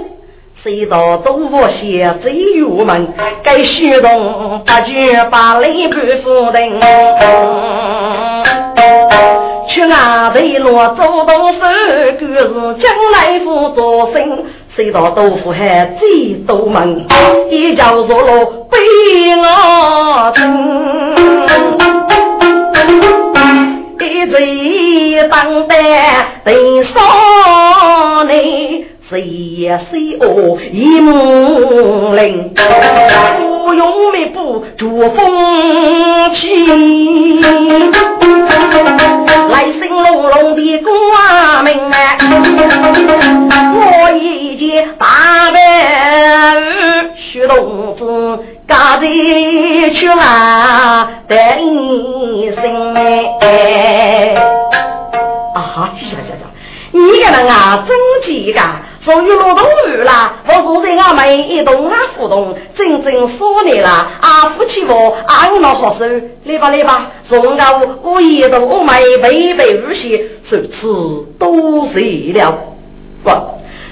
[0.62, 6.82] 谁道东吴写最郁闷，该虚动不觉把泪不负等。
[9.70, 9.96] 去外
[10.34, 11.60] 头落走动手，
[12.20, 14.43] 各是将来福做生。
[14.76, 17.06] 谁道豆腐还最多门，
[17.50, 18.78] 一脚坐落被
[19.38, 22.05] 我吞。
[24.06, 25.76] 一嘴当的
[26.43, 26.53] 得
[26.93, 28.34] 少呢。
[29.08, 29.22] 谁
[29.62, 32.53] 呀谁哦，一目灵，
[33.38, 37.41] 不用密布助风起，
[39.49, 41.93] 来生隆隆的光明啊！
[43.76, 45.06] 我一见大
[45.53, 45.56] 白
[47.46, 54.36] 鱼，徐公子家里去啊，得一声哎！
[55.54, 56.48] 啊哈，呀呀呀！
[56.91, 58.60] 你个人啊，真几个？
[59.06, 63.89] 终于落动雨了，我坐在俺们一动啊互动，整整四年了。
[63.89, 66.06] 啊，夫妻我俺那好手，
[66.46, 72.58] 来吧来吧，送到我一动我们背背无些，如此多谢了。
[73.24, 73.30] 不，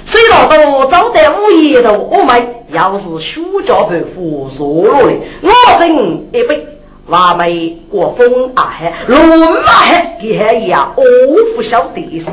[0.06, 5.50] 谁道都早在五一的我们要是暑假不服弱了的，我
[5.80, 5.84] 等
[6.32, 6.68] 一杯。
[7.06, 9.18] 话梅过风啊海，龙
[9.62, 11.04] 马海给海呀，我
[11.54, 12.26] 不晓得是。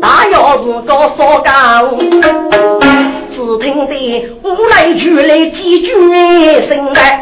[0.00, 1.50] 大要是搞烧高，
[3.34, 3.92] 只听得
[4.44, 5.90] 无来俱来几句
[6.70, 7.20] 声来，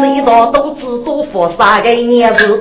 [0.00, 2.60] 谁道都知多佛三个年日，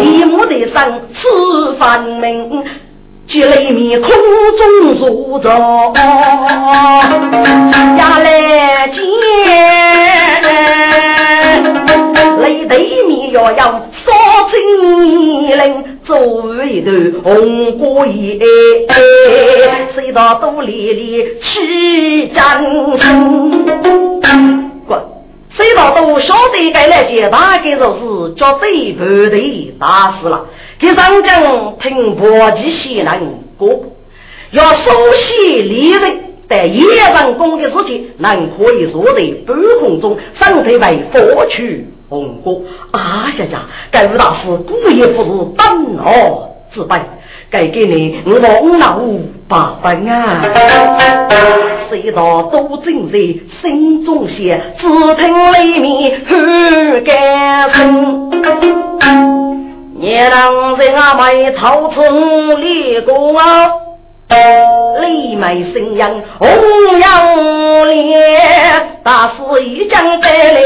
[0.00, 2.64] 立木的上吃饭门。
[3.30, 5.48] 接雷米，空中坐着，
[7.96, 9.00] 下来见
[12.40, 13.56] 雷对面要要
[14.04, 14.10] 烧
[14.50, 15.62] 金铃，
[16.04, 16.90] 做一头
[17.22, 18.40] 红果叶，
[19.94, 22.64] 谁道都里里去战
[22.98, 23.64] 胜。
[25.56, 30.46] 谁道都晓得该来接，大概就是叫对不对大事了。
[30.78, 33.20] 给上将听伯吉西南
[33.58, 33.68] 过，
[34.52, 36.84] 要熟悉猎人在夜
[37.14, 39.12] 上攻的事情，能可以坐在
[39.46, 42.62] 半空中，身体为佛去红果。
[42.92, 46.12] 啊呀呀，该大师故意不是本而
[46.72, 47.00] 自卑。
[47.50, 48.38] 给给你我
[48.78, 49.00] 老
[49.48, 50.40] 八分啊！
[51.90, 53.18] 谁道都正在
[53.60, 54.86] 心中写，只
[55.16, 58.30] 听里面喊干声。
[59.98, 63.44] 年郎在阿妹头中立功啊，
[65.00, 66.04] 李梅声音
[66.38, 66.48] 红
[67.00, 70.60] 扬脸，大师一将得来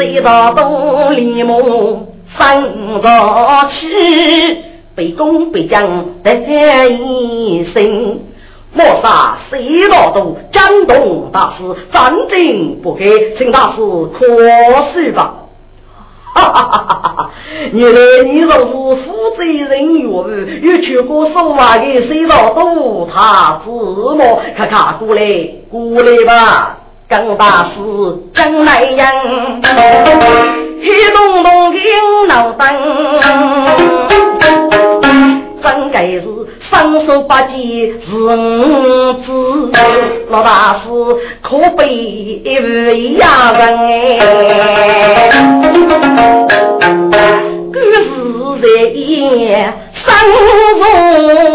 [0.00, 2.14] 谁道东李母？
[2.38, 4.56] 生着气，
[4.94, 8.20] 被攻被将得一生。
[8.72, 13.82] 莫杀谁老都江东大师，战争不给，请大师
[14.18, 14.24] 可
[14.94, 15.34] 恕吧。
[16.32, 17.30] 哈哈哈哈哈！
[17.72, 18.64] 原来你若是
[19.02, 24.40] 负责人员，有去过说话的谁老都他自么？
[24.56, 25.22] 看看过来
[25.70, 26.78] 过来吧，
[27.10, 27.80] 江大师
[28.32, 29.04] 江来人。
[30.80, 31.76] 黑洞洞的
[32.28, 32.72] 脑袋，
[35.60, 36.22] 真该是
[36.70, 39.72] 双手八戒是五子，
[40.28, 40.88] 老大师
[41.42, 43.76] 可悲一位呀人
[44.20, 45.28] 哎，
[47.72, 48.08] 故事
[48.62, 49.74] 在演
[50.06, 50.06] 三
[50.78, 50.80] 重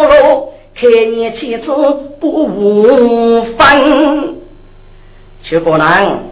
[0.10, 0.84] 路，看
[1.14, 1.72] 你妻子
[2.20, 2.26] 不
[3.58, 4.35] 分，
[5.48, 6.24] 去过南，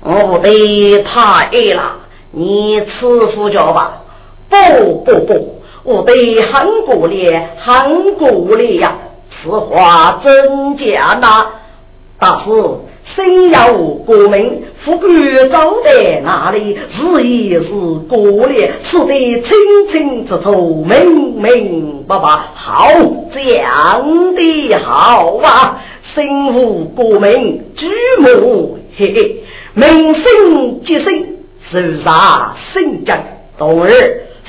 [0.00, 1.96] 我不得太爱了。
[2.30, 4.02] 你赐福叫吧？
[4.48, 6.12] 不不不，我得
[6.42, 8.92] 很过烈，很过烈呀！
[9.42, 11.46] 此话真假呐？
[12.18, 12.50] 大师，
[13.16, 16.78] 心要过明，富贵走在哪里？
[16.96, 17.68] 是也是
[18.08, 19.50] 过烈，此得清
[19.90, 22.28] 清楚楚，明明白白。
[22.54, 22.86] 好，
[23.32, 25.82] 讲的好啊！
[26.14, 27.86] 心无过明，举
[28.20, 29.44] 目嘿嘿，
[29.74, 31.26] 明心即生。
[31.70, 33.16] 是啥新疆
[33.56, 33.92] 冬日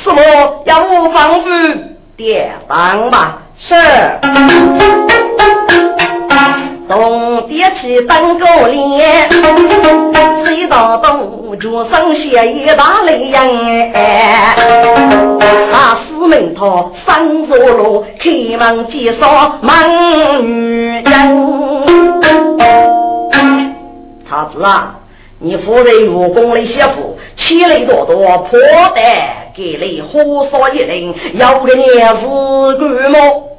[0.03, 1.41] 什么要我防护
[2.18, 3.43] 点房吧？
[3.59, 3.76] 是。
[6.91, 9.31] 东点起灯高脸，
[10.43, 13.47] 水到东脚上写一大雷样
[13.93, 14.53] 哎。
[15.71, 19.23] 他四门套三座楼，开门见山
[19.61, 19.71] 门
[20.43, 21.05] 女人。
[24.29, 24.97] 他子啊！
[25.39, 28.59] 你夫人入宫的媳妇，气力多多，破
[28.93, 29.03] 胆
[29.55, 33.50] 给你火烧一人，要个你是干么？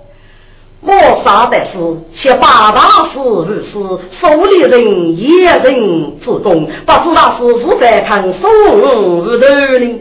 [0.85, 0.93] 莫
[1.25, 1.79] 杀的是
[2.21, 3.73] 七八大事如是，
[4.21, 8.81] 手里人一人之功，不知道是是在看送无
[9.39, 10.01] 头呢？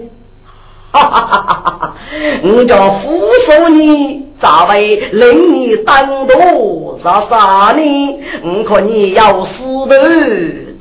[0.91, 1.93] 哈哈哈哈哈哈！
[2.43, 8.19] 我叫扶手你，咋会令你当多啥啥呢？
[8.43, 9.95] 我看你要死的。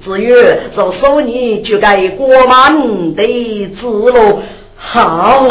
[0.03, 0.34] 至于
[0.74, 3.22] 若收你就该过满的
[3.78, 4.40] 之路，
[4.78, 5.46] 好，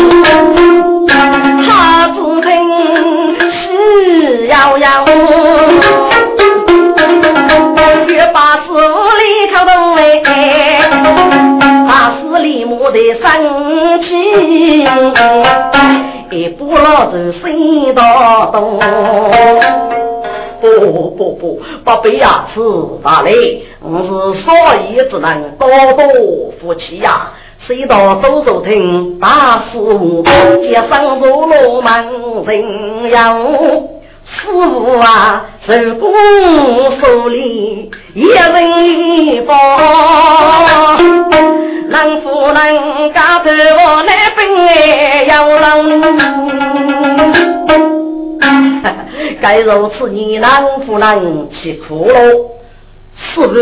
[1.07, 2.49] 他只听
[4.49, 5.05] 摇摇，
[8.07, 8.73] 越把死
[9.19, 10.89] 里头动哎，
[11.87, 14.07] 把死里莫得生气，
[16.31, 18.79] 一不老子谁道东。
[20.59, 22.59] 不不不，八辈呀，是
[23.03, 24.09] 大雷，我是
[24.43, 24.51] 少
[24.89, 26.03] 爷只能多多
[26.59, 27.31] 福气呀。
[27.67, 30.23] 谁到走走厅，大师傅
[30.63, 31.91] 接上入罗门
[32.45, 33.37] 人妖。
[34.31, 36.11] 师傅啊，手工
[37.01, 39.55] 手里一人一包，
[41.89, 45.65] 能不能家头我来分哎，要让。
[49.41, 50.47] 该如此，你能
[50.85, 52.51] 不能吃苦喽？
[53.15, 53.53] 是不？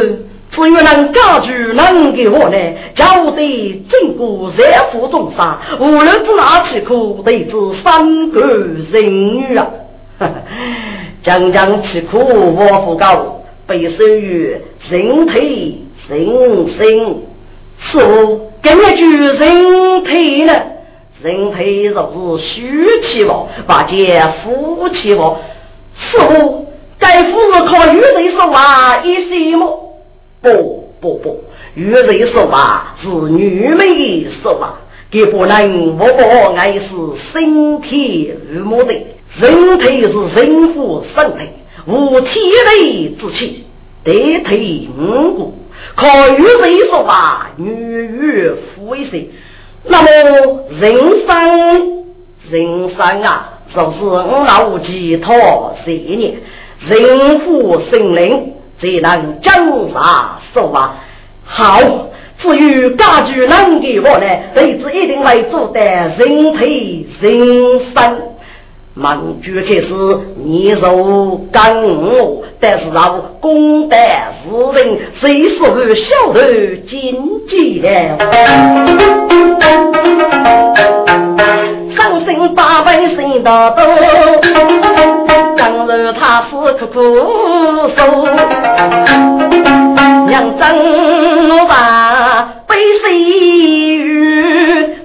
[0.49, 2.57] 只有能家具能给我呢？
[2.95, 7.53] 叫我得经过热苦中杀，无论是哪吃苦，得知
[7.83, 9.67] 三个人女啊！
[11.23, 14.55] 将将吃苦我不高，被授予
[14.89, 16.27] 人体人
[16.77, 17.21] 生。
[17.79, 18.51] 是不？
[18.61, 20.53] 跟那句人体呢？
[21.21, 25.37] 人体若是虚气哦，把见夫气哦。
[25.95, 26.67] 师傅，
[26.99, 29.93] 该夫是靠玉水说话一些么？
[30.41, 31.43] 不不不，
[31.75, 34.75] 玉水说话是女人的说话，
[35.11, 36.89] 给不能我我爱是
[37.31, 38.93] 身体如木的，
[39.35, 41.49] 人体是人夫身体，
[41.85, 43.65] 无体内之气，
[44.03, 45.53] 得体五谷，
[45.95, 49.25] 靠与谁说话，女语夫一些。
[49.83, 50.07] 那么
[50.79, 50.93] 人
[51.27, 52.05] 生，
[52.49, 53.53] 人生啊！
[53.75, 56.35] 就是五老寄托十年，
[56.87, 59.53] 人富心灵，才能江
[59.91, 60.03] 山
[60.53, 61.03] 寿啊！
[61.45, 61.79] 好，
[62.39, 64.25] 至于家具能给我呢，
[64.55, 68.19] 弟子一定会做得人体人生。
[68.99, 69.93] 忙主开始，
[70.43, 76.41] 你受干我，但是让功德事人，谁说个小头
[76.89, 76.97] 经
[77.47, 77.87] 济的？
[81.95, 83.85] 伤心八百心到多，
[85.55, 86.99] 当然他是苦苦
[87.95, 87.99] 受，
[90.27, 90.63] 娘真
[91.67, 92.75] 把悲
[93.05, 93.07] 喜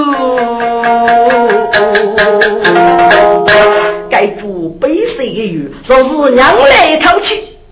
[4.08, 7.26] 该主悲谁语，说是娘来淘气，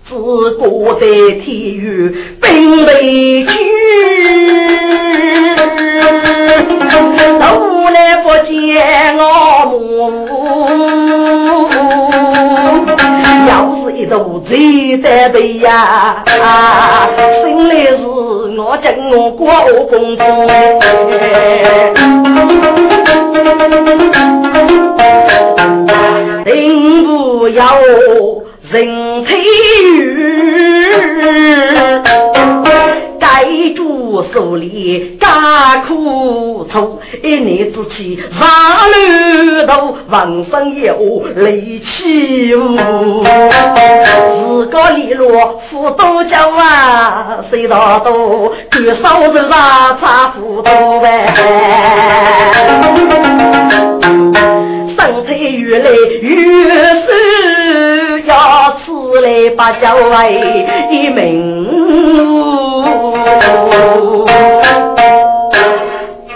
[0.05, 0.15] 自
[0.57, 1.05] 古的
[1.45, 3.51] 体育并未去，
[7.39, 7.45] 都
[7.93, 9.23] 来不见我
[9.65, 10.11] 母，
[14.09, 16.23] 要是一肚最得的呀，
[17.43, 17.97] 心里是。
[18.61, 19.47] 我正我过
[19.89, 20.47] 公公，
[26.45, 27.79] 人不要
[28.69, 29.37] 人陪
[33.43, 33.69] 雨。
[33.69, 38.49] 该主手里干苦愁，一年之气上
[38.91, 43.23] 路头，浑身有力气无。
[43.23, 48.51] 自个里落富多娇啊，谁道多？
[48.69, 51.33] 干烧肉啊，差糊涂呗。
[54.97, 57.07] 身体越来越瘦，
[58.25, 60.29] 要吃来把脚哎
[60.91, 62.38] 一命。
[66.33, 66.35] 说，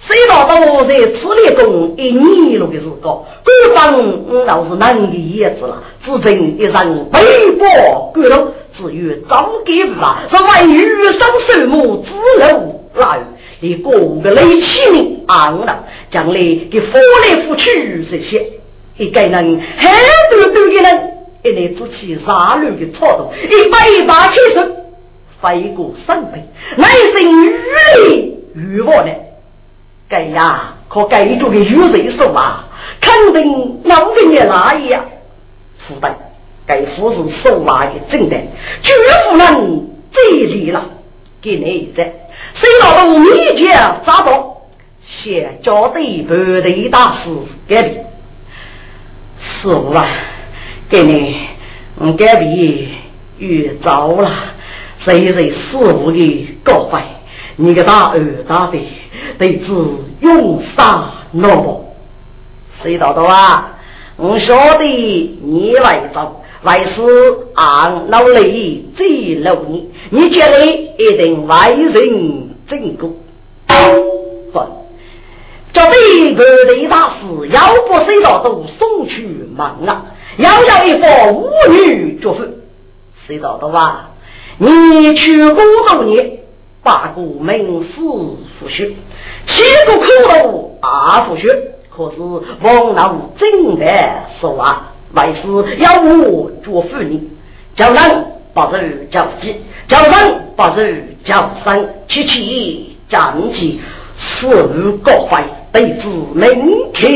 [0.00, 6.72] 谁道我在此立功一年了的时高，官方倒是难的叶子了，只剩一人
[7.12, 7.20] 背
[7.58, 10.78] 薄骨头，至于早给吧，是为余
[11.12, 12.10] 生寿母之
[12.52, 13.20] 路来，
[13.60, 16.34] 你各个雷器呢，昂了，将来
[16.70, 18.52] 给扶来扶去这些，
[18.96, 19.90] 一个人很
[20.30, 20.86] 多多的人，
[21.42, 24.77] 一来之气杀戮的操作，一把一把开手。
[25.40, 26.42] 飞过山背，
[26.76, 27.56] 乃是雨
[27.96, 29.10] 里雨我呢？
[30.08, 32.66] 该呀，可该做个雨水手啊，
[33.00, 35.04] 肯定要给你哪一样？
[35.86, 36.16] 负担，
[36.66, 38.36] 该夫是手马的正的，
[38.82, 38.92] 绝
[39.30, 40.84] 不能再离了。
[41.40, 42.04] 给你在，
[42.54, 43.70] 谁老我面前
[44.04, 44.56] 咋着？
[45.06, 47.30] 先交对部队大师
[47.68, 47.88] 给你，
[49.38, 50.06] 师傅啊，
[50.90, 51.36] 给你，
[51.96, 52.88] 我改比
[53.38, 54.30] 越早了。
[55.04, 57.04] 谁谁师傅的告白，
[57.56, 58.78] 你个大儿大的，
[59.38, 59.72] 得知
[60.20, 61.84] 用杀那么？
[62.82, 63.76] 谁道道啊？
[64.16, 67.02] 我晓得你来走，为师
[67.54, 73.10] 俺老李最 lov 你，你将来一定为人正果。
[74.52, 74.60] 不，
[75.72, 80.06] 这对部队大事，要不谁道都送去忙啊？
[80.38, 82.44] 要要一个妇女祝福，
[83.26, 84.10] 谁道道啊？
[84.60, 86.32] 你去过多年，
[86.82, 88.36] 八个名师复
[88.68, 88.90] 学，
[89.46, 91.46] 七个苦头二复学，
[91.88, 92.18] 可是
[92.60, 93.86] 王老真的
[94.40, 95.46] 说啊，为师
[95.78, 97.22] 要我做妇女，
[97.76, 100.12] 叫人把人叫鸡，叫人
[100.56, 103.80] 把人叫生，七七站起，
[104.16, 107.06] 四五各怀，对子名客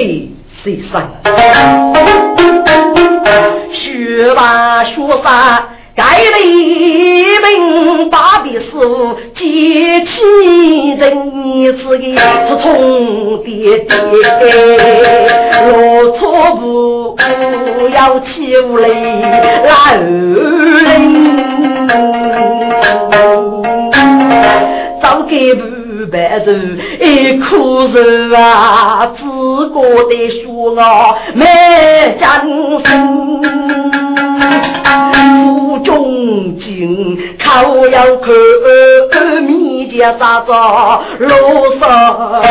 [0.62, 1.03] 谁生？
[3.74, 4.95] 学吧学
[5.95, 6.05] 吧。
[6.05, 12.22] 盖一本大笔书，记起人一字的是
[12.62, 13.90] 重叠叠，
[15.68, 15.72] 落
[16.18, 16.20] 错
[16.57, 17.16] 步
[17.93, 18.88] 要起无泪
[19.68, 19.68] 来，
[25.03, 25.62] 早给不
[26.11, 26.53] 白肉
[27.01, 29.20] 一苦肉啊，自
[29.68, 29.76] 个
[30.09, 30.12] 的
[30.43, 30.45] 说
[30.80, 31.45] 啊没
[32.18, 32.24] 精
[35.72, 35.78] 神。
[35.78, 38.16] 负重金，靠要
[39.10, 40.52] 看米家啥子
[41.18, 41.30] 路
[41.80, 42.42] 上。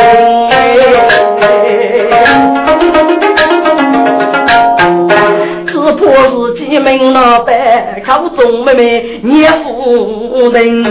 [5.66, 10.84] 只怕自己门老板靠众妹妹捏夫人。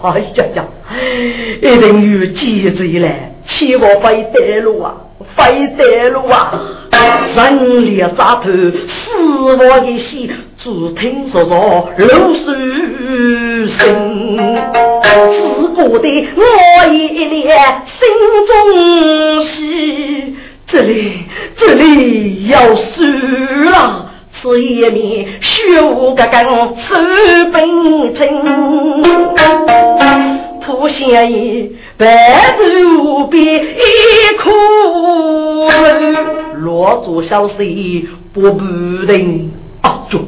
[0.00, 0.64] 哎呀呀，
[1.62, 4.94] 一定有机贼来，千万非得路啊！
[5.36, 6.60] 非得路啊！
[7.36, 12.46] 人脸扎头，死亡的心，只听说说流水
[13.78, 13.78] 声。
[15.02, 16.96] 自古的我一
[17.26, 17.56] 念
[17.98, 18.00] 心
[18.48, 18.50] 中
[19.44, 21.24] 喜，这里
[21.56, 23.02] 这里要输
[23.70, 24.10] 了，
[24.40, 26.94] 此一面血无个根，手
[27.52, 27.56] 本
[28.14, 28.20] 真，
[30.64, 32.06] 普贤义白
[32.56, 33.58] 头比一
[34.38, 34.50] 苦，
[36.58, 38.64] 落足小水不不
[39.04, 39.50] 定
[39.82, 40.06] 啊！
[40.08, 40.20] 就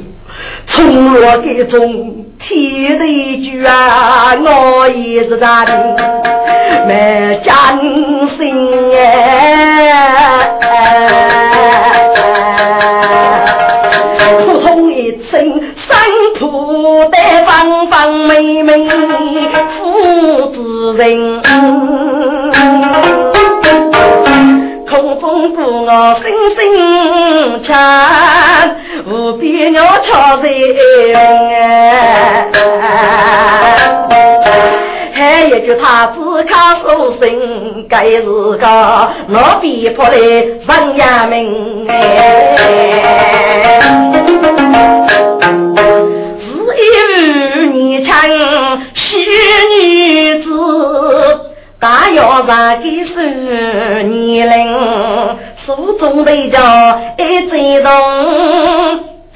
[0.67, 5.65] 从若给中提的一句啊，我也是咱
[6.89, 7.55] 没真
[8.37, 10.51] 心哎，
[14.45, 15.39] 普通一声
[15.89, 15.97] 三
[16.37, 17.17] 铺的
[17.47, 18.89] 方方美美
[19.79, 21.30] 父子人。
[27.71, 30.49] 声唱，无边鸟悄在
[35.15, 38.67] 还一句他只看书生，该是个
[39.29, 41.87] 老逼迫的人呀命
[46.41, 46.43] 是
[46.77, 46.83] 一
[47.15, 48.13] 日你唱
[48.95, 49.07] 是
[49.79, 50.49] 女子。
[51.79, 54.59] 大要上给十年龄，
[55.77, 56.59] 手中背着
[57.17, 57.93] 一针动，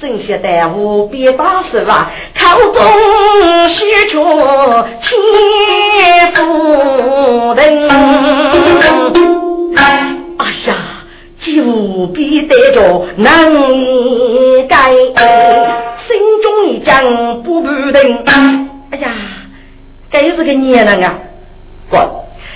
[0.01, 2.83] 正些耽误别打手啊，口中
[3.69, 4.21] 许出
[5.01, 7.87] 千夫人。
[10.37, 10.75] 哎呀，
[11.39, 13.53] 就必得着难
[14.67, 14.91] 改，
[16.05, 18.25] 心中一将不不定。
[18.91, 19.13] 哎呀，
[20.11, 21.17] 该是个年人啊，
[21.89, 22.01] 滚！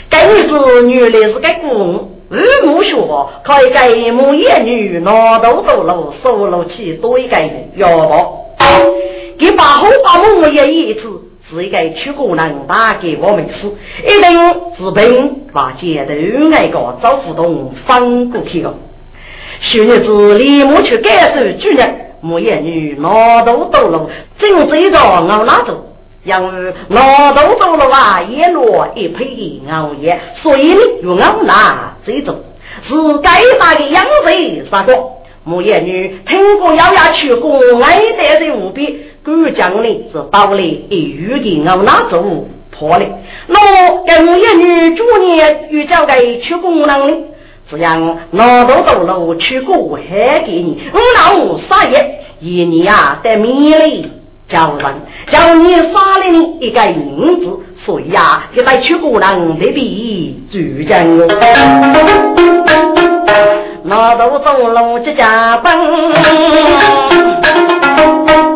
[0.09, 2.95] 该是女的是个公，二母学
[3.43, 7.36] 可以给母爷女拿豆豆路收路去多一个
[7.75, 8.39] 要不？
[9.39, 11.01] 给把后把母爷一次
[11.49, 13.67] 是一个出国人打给我们吃，
[14.03, 14.32] 一定
[14.77, 16.13] 是本把街头
[16.49, 18.75] 那个找互动翻过去了。
[19.61, 25.86] 小日子立马去感受主人母爷女拿豆豆路，正追着我拉走。
[26.24, 32.36] 因为老豆走了啊，一落一配的熬夜，所以呢，用熬拿这种
[32.84, 34.93] 是该打的养水啥个？
[35.45, 42.22] 木叶女听过咬牙去过爱得的无比，古江呢是刀里一玉的熬拿走
[42.70, 43.05] 破了。
[43.47, 47.17] 那跟木叶女主年遇交给去功能的，
[47.72, 54.03] 这样老豆走了去过还给你，我老啥也一年啊得米嘞。
[54.49, 54.95] 叫人
[55.32, 61.27] 叫你杀了你一个银子，所以呀，给来娶姑娘得比主人。
[63.84, 65.71] 那都走路这家奔，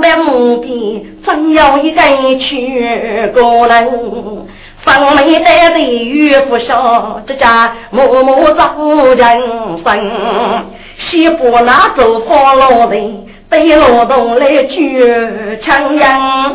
[0.01, 2.01] 在墓边真有一个
[2.39, 3.87] 娶姑娘，
[4.83, 8.75] 房内待的岳父少，这家默默找
[9.15, 9.17] 人
[9.83, 10.65] 生，
[10.97, 13.22] 媳妇拿走放老人。
[13.53, 14.99] 被劳动来举
[15.61, 16.51] 枪样。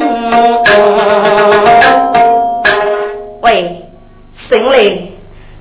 [3.41, 3.85] 喂，
[4.49, 5.13] 姓李，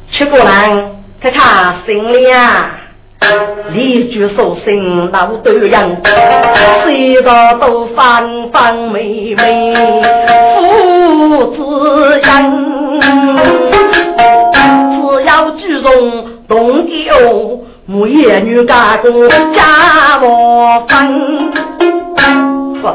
[0.10, 2.72] 去过南，看看姓李啊，
[3.72, 6.02] 李举手心老多人，
[6.84, 9.76] 谁道都方方美美
[10.60, 13.38] 父子恩，
[15.04, 17.14] 只要举重动脚。
[17.90, 20.86] 木叶女家公家我
[22.82, 22.94] 分，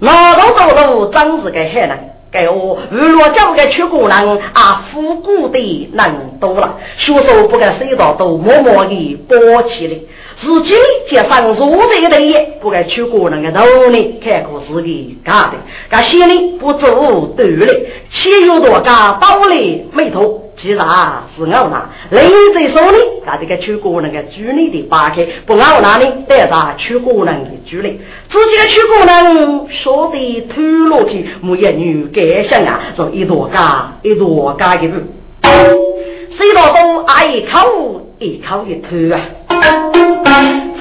[0.00, 1.98] 老老走路真是个害人。
[2.30, 9.94] 给我如若交给出国人啊，富古的人多了，学手不该谁到都默默的包起来。
[10.40, 10.74] 自己
[11.08, 11.54] 接上入
[11.90, 15.56] 这个的业，不该出国人的头呢，看过自己干的，
[15.88, 20.49] 干心里不走对了，钱有多干刀里没头。
[20.60, 21.88] 其实啊，是熬拿。
[22.10, 27.98] 另一说呢，他这个出国人的主力的扒开，不熬拿呢，带上出国人的主力。
[28.30, 35.00] 自己的出国人说的透露去，没一女感想啊，是一朵嘎一朵嘎的路。
[35.42, 39.20] 谁道都挨一口一口一吐啊，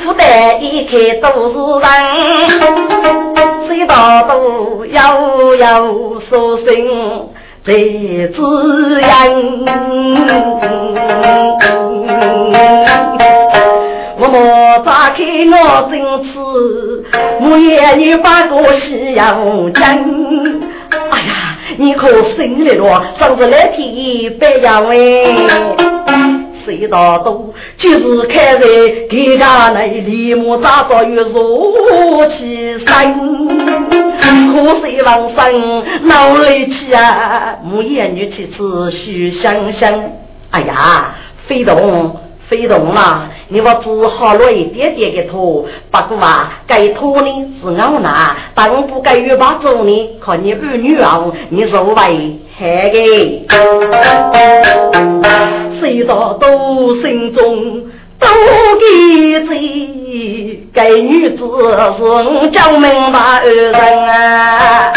[0.03, 1.89] 福袋一开都是人，
[3.67, 7.29] 谁道都悠悠说声。
[7.65, 9.09] 在滋养，
[14.17, 15.17] 我莫打开
[15.51, 15.93] 我真
[16.23, 16.29] 吃，
[17.41, 19.83] 我也女把个西洋讲。
[21.11, 22.83] 哎呀，你可心里了，
[23.19, 25.35] 上次来提白杨喂。
[26.65, 28.59] 谁道都就是开在
[29.09, 33.98] 给家那立马找到有弱气生，
[34.53, 37.57] 可谁王生闹力气啊？
[37.63, 39.91] 木言女妻子须想想，
[40.51, 41.15] 哎呀，
[41.47, 42.15] 非动
[42.47, 47.29] 飞动嘛，你我只好落一点点的拖，不过啊，该拖呢
[47.61, 53.45] 是我拿，当不该越把走呢，看你儿女啊，你是为害的。
[55.79, 57.83] 谁道都心中
[58.19, 58.27] 都
[58.79, 63.73] 记罪，该女子是我叫明白人
[64.07, 64.93] 啊。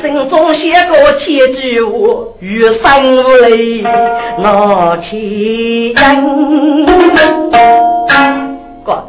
[0.00, 1.90] 心中写个千句话，
[2.40, 3.82] 余生无泪
[4.38, 6.00] 我天真。
[8.84, 9.04] 哥，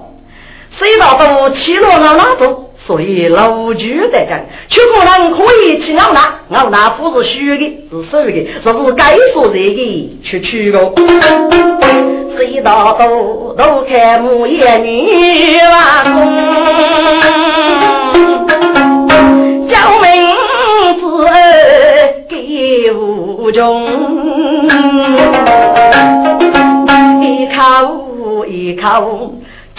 [0.78, 2.67] 谁道都起落了哪种？
[2.88, 9.82] 所以老句在讲，出可人可以去熬拿，熬拿不是虚的，是实的，这是该说这个
[10.24, 10.94] 去取个。
[12.40, 16.16] 谁道都都看木叶女娃公，
[19.68, 20.08] 叫名。
[22.30, 23.86] 给无穷，
[27.22, 29.34] 一口一口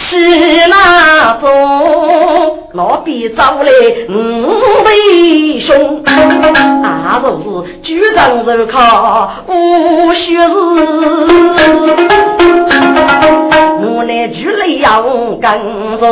[0.09, 0.15] 是
[0.69, 3.71] 那种，老比招来
[4.09, 4.11] 五
[4.83, 6.01] 倍凶，
[6.81, 7.43] 那就是
[7.83, 10.49] 举杖手铐无虚实，
[13.81, 15.03] 我乃举来要
[15.39, 15.45] 跟
[15.99, 16.03] 踪。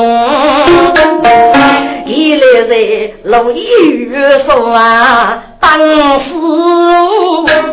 [2.06, 2.74] 一来在
[3.24, 6.26] 陆一雨说啊，当时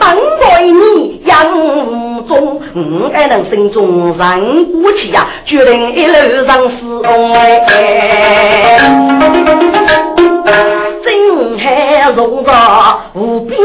[0.00, 8.78] 当归你杨无中，我还能心中人骨气呀，决定一路上是红哎，
[11.04, 12.52] 真还如着
[13.14, 13.56] 无边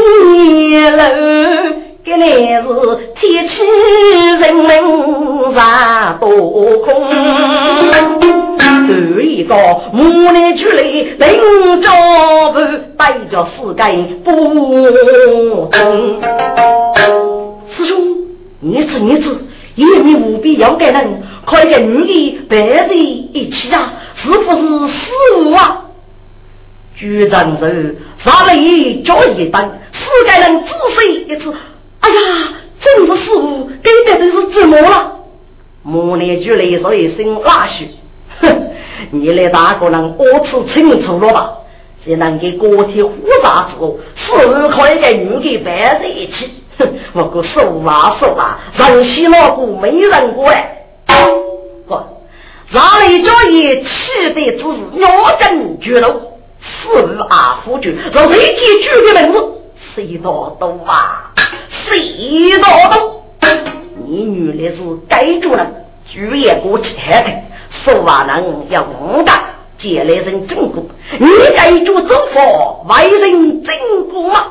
[0.96, 0.98] 路，
[2.04, 2.66] 这乃是
[3.14, 3.52] 天气
[4.40, 4.66] 人民
[5.54, 6.28] 啥多
[6.78, 6.88] 空。
[8.88, 9.54] 头一个
[9.92, 11.88] 木兰出来，领着
[12.52, 12.58] 步
[12.96, 13.00] 带
[13.30, 14.28] 着四根不
[15.70, 15.78] 动。
[18.60, 19.38] 你吃你吃，
[19.74, 23.94] 一命无必要给人，快跟你白人一起啊！
[24.14, 25.84] 是不是师啊？
[26.94, 31.50] 局长人杀了一脚一蹬，四个人仔细一次，
[32.00, 32.48] 哎呀，
[32.82, 35.16] 真是师傅，给的都是怎么了？
[35.82, 37.88] 木兰出来说一声拉血。
[38.42, 38.70] 哼，
[39.12, 41.54] 你来大个人我吃清楚了吧？
[42.04, 43.10] 只能给个体复
[43.42, 46.59] 杂之后，是可以跟女的摆在一起。
[46.88, 50.68] 哼，我个手啊手啊，人心老古没人管。
[51.86, 52.00] 不，
[52.70, 53.88] 让一家也气
[54.34, 55.08] 得只是鸟
[55.38, 56.08] 真绝路，
[56.60, 59.52] 四阿夫君，让谁记住的名字？
[59.94, 61.32] 谁道都啊？
[61.84, 63.22] 谁道都？
[64.06, 67.30] 你女的是该主人，主也过去害的。
[67.84, 69.44] 说话人要武大，
[69.78, 70.82] 借来人真过。
[71.18, 71.26] 你
[71.56, 74.46] 该做走法为人真过吗？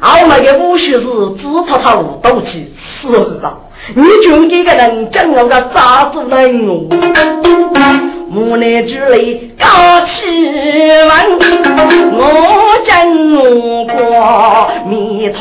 [0.00, 1.04] 后来的武学是
[1.38, 3.58] 只头头都去死了。
[3.94, 6.88] 你就这个人讲我个咋子人哦？
[8.30, 9.66] 木乃之类高
[10.06, 10.08] 气
[11.08, 11.10] 万，
[12.12, 12.18] 我
[12.84, 13.94] 真过
[14.88, 15.38] 迷通。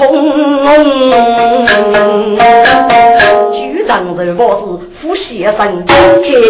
[3.53, 4.93] 局长人我是。
[5.01, 5.91] 副先生，看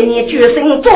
[0.08, 0.91] 你决心忠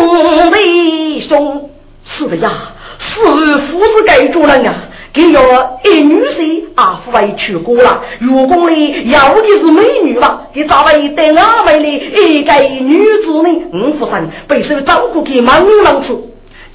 [0.51, 1.70] 为兄。
[2.05, 2.51] 是的呀，
[2.99, 4.74] 是夫子该主人啊，
[5.18, 8.03] 给要一女婿啊，夫为娶过了。
[8.20, 12.53] 如果里要的是美女嘛，给咋位带俺们的一个
[12.84, 13.63] 女子呢？
[13.74, 16.15] 五夫人备受照顾给满人吃，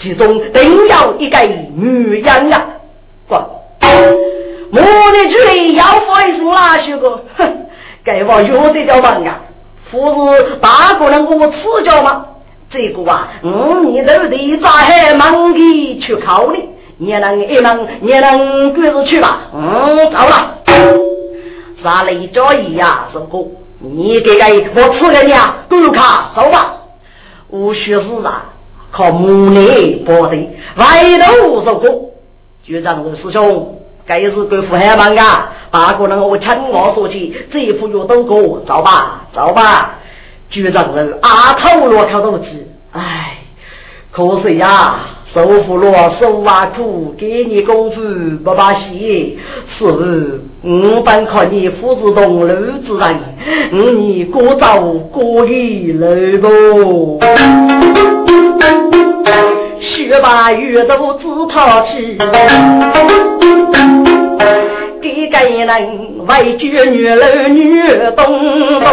[0.01, 1.38] 其中定要一个
[1.76, 2.66] 女人呀。
[3.28, 4.82] 不，我的
[5.30, 7.24] 主要夫是哪些个？
[7.36, 7.49] 哼，
[8.05, 9.40] 该我有的叫忙啊。
[9.93, 9.99] 不
[10.34, 12.26] 是大个人我赐教吗？
[12.72, 16.59] 这个啊，嗯，你都得咋还忙的去考虑？
[16.99, 19.49] 你能一能，你能跟着去吧？
[19.55, 20.59] 嗯，走了。
[21.82, 23.09] 啥雷教义呀？
[23.12, 26.76] 师傅，你给个我赐给你啊，够卡走吧。
[27.49, 28.45] 我学士啊，
[28.93, 30.36] 靠母内保的，
[30.76, 32.11] 外头受过。
[32.62, 35.53] 局长是师兄，该是够富海帮啊。
[35.72, 39.99] 大个人，我听我说起，这一副药都过，走吧，走吧。
[40.51, 43.38] 局长人阿头罗靠都去，唉，
[44.11, 45.01] 可惜呀，
[45.35, 49.39] 受苦了，受啊苦，给你工资不把戏，
[49.78, 52.47] 是我本靠你父子同路
[52.87, 53.16] 之人，
[53.99, 54.78] 你过早
[55.11, 57.18] 过于来不？
[59.80, 62.18] 学把阅读自讨起。
[65.01, 65.66] 给个人
[66.28, 67.80] 为绝女儿女
[68.16, 68.22] 东
[68.80, 68.93] 东。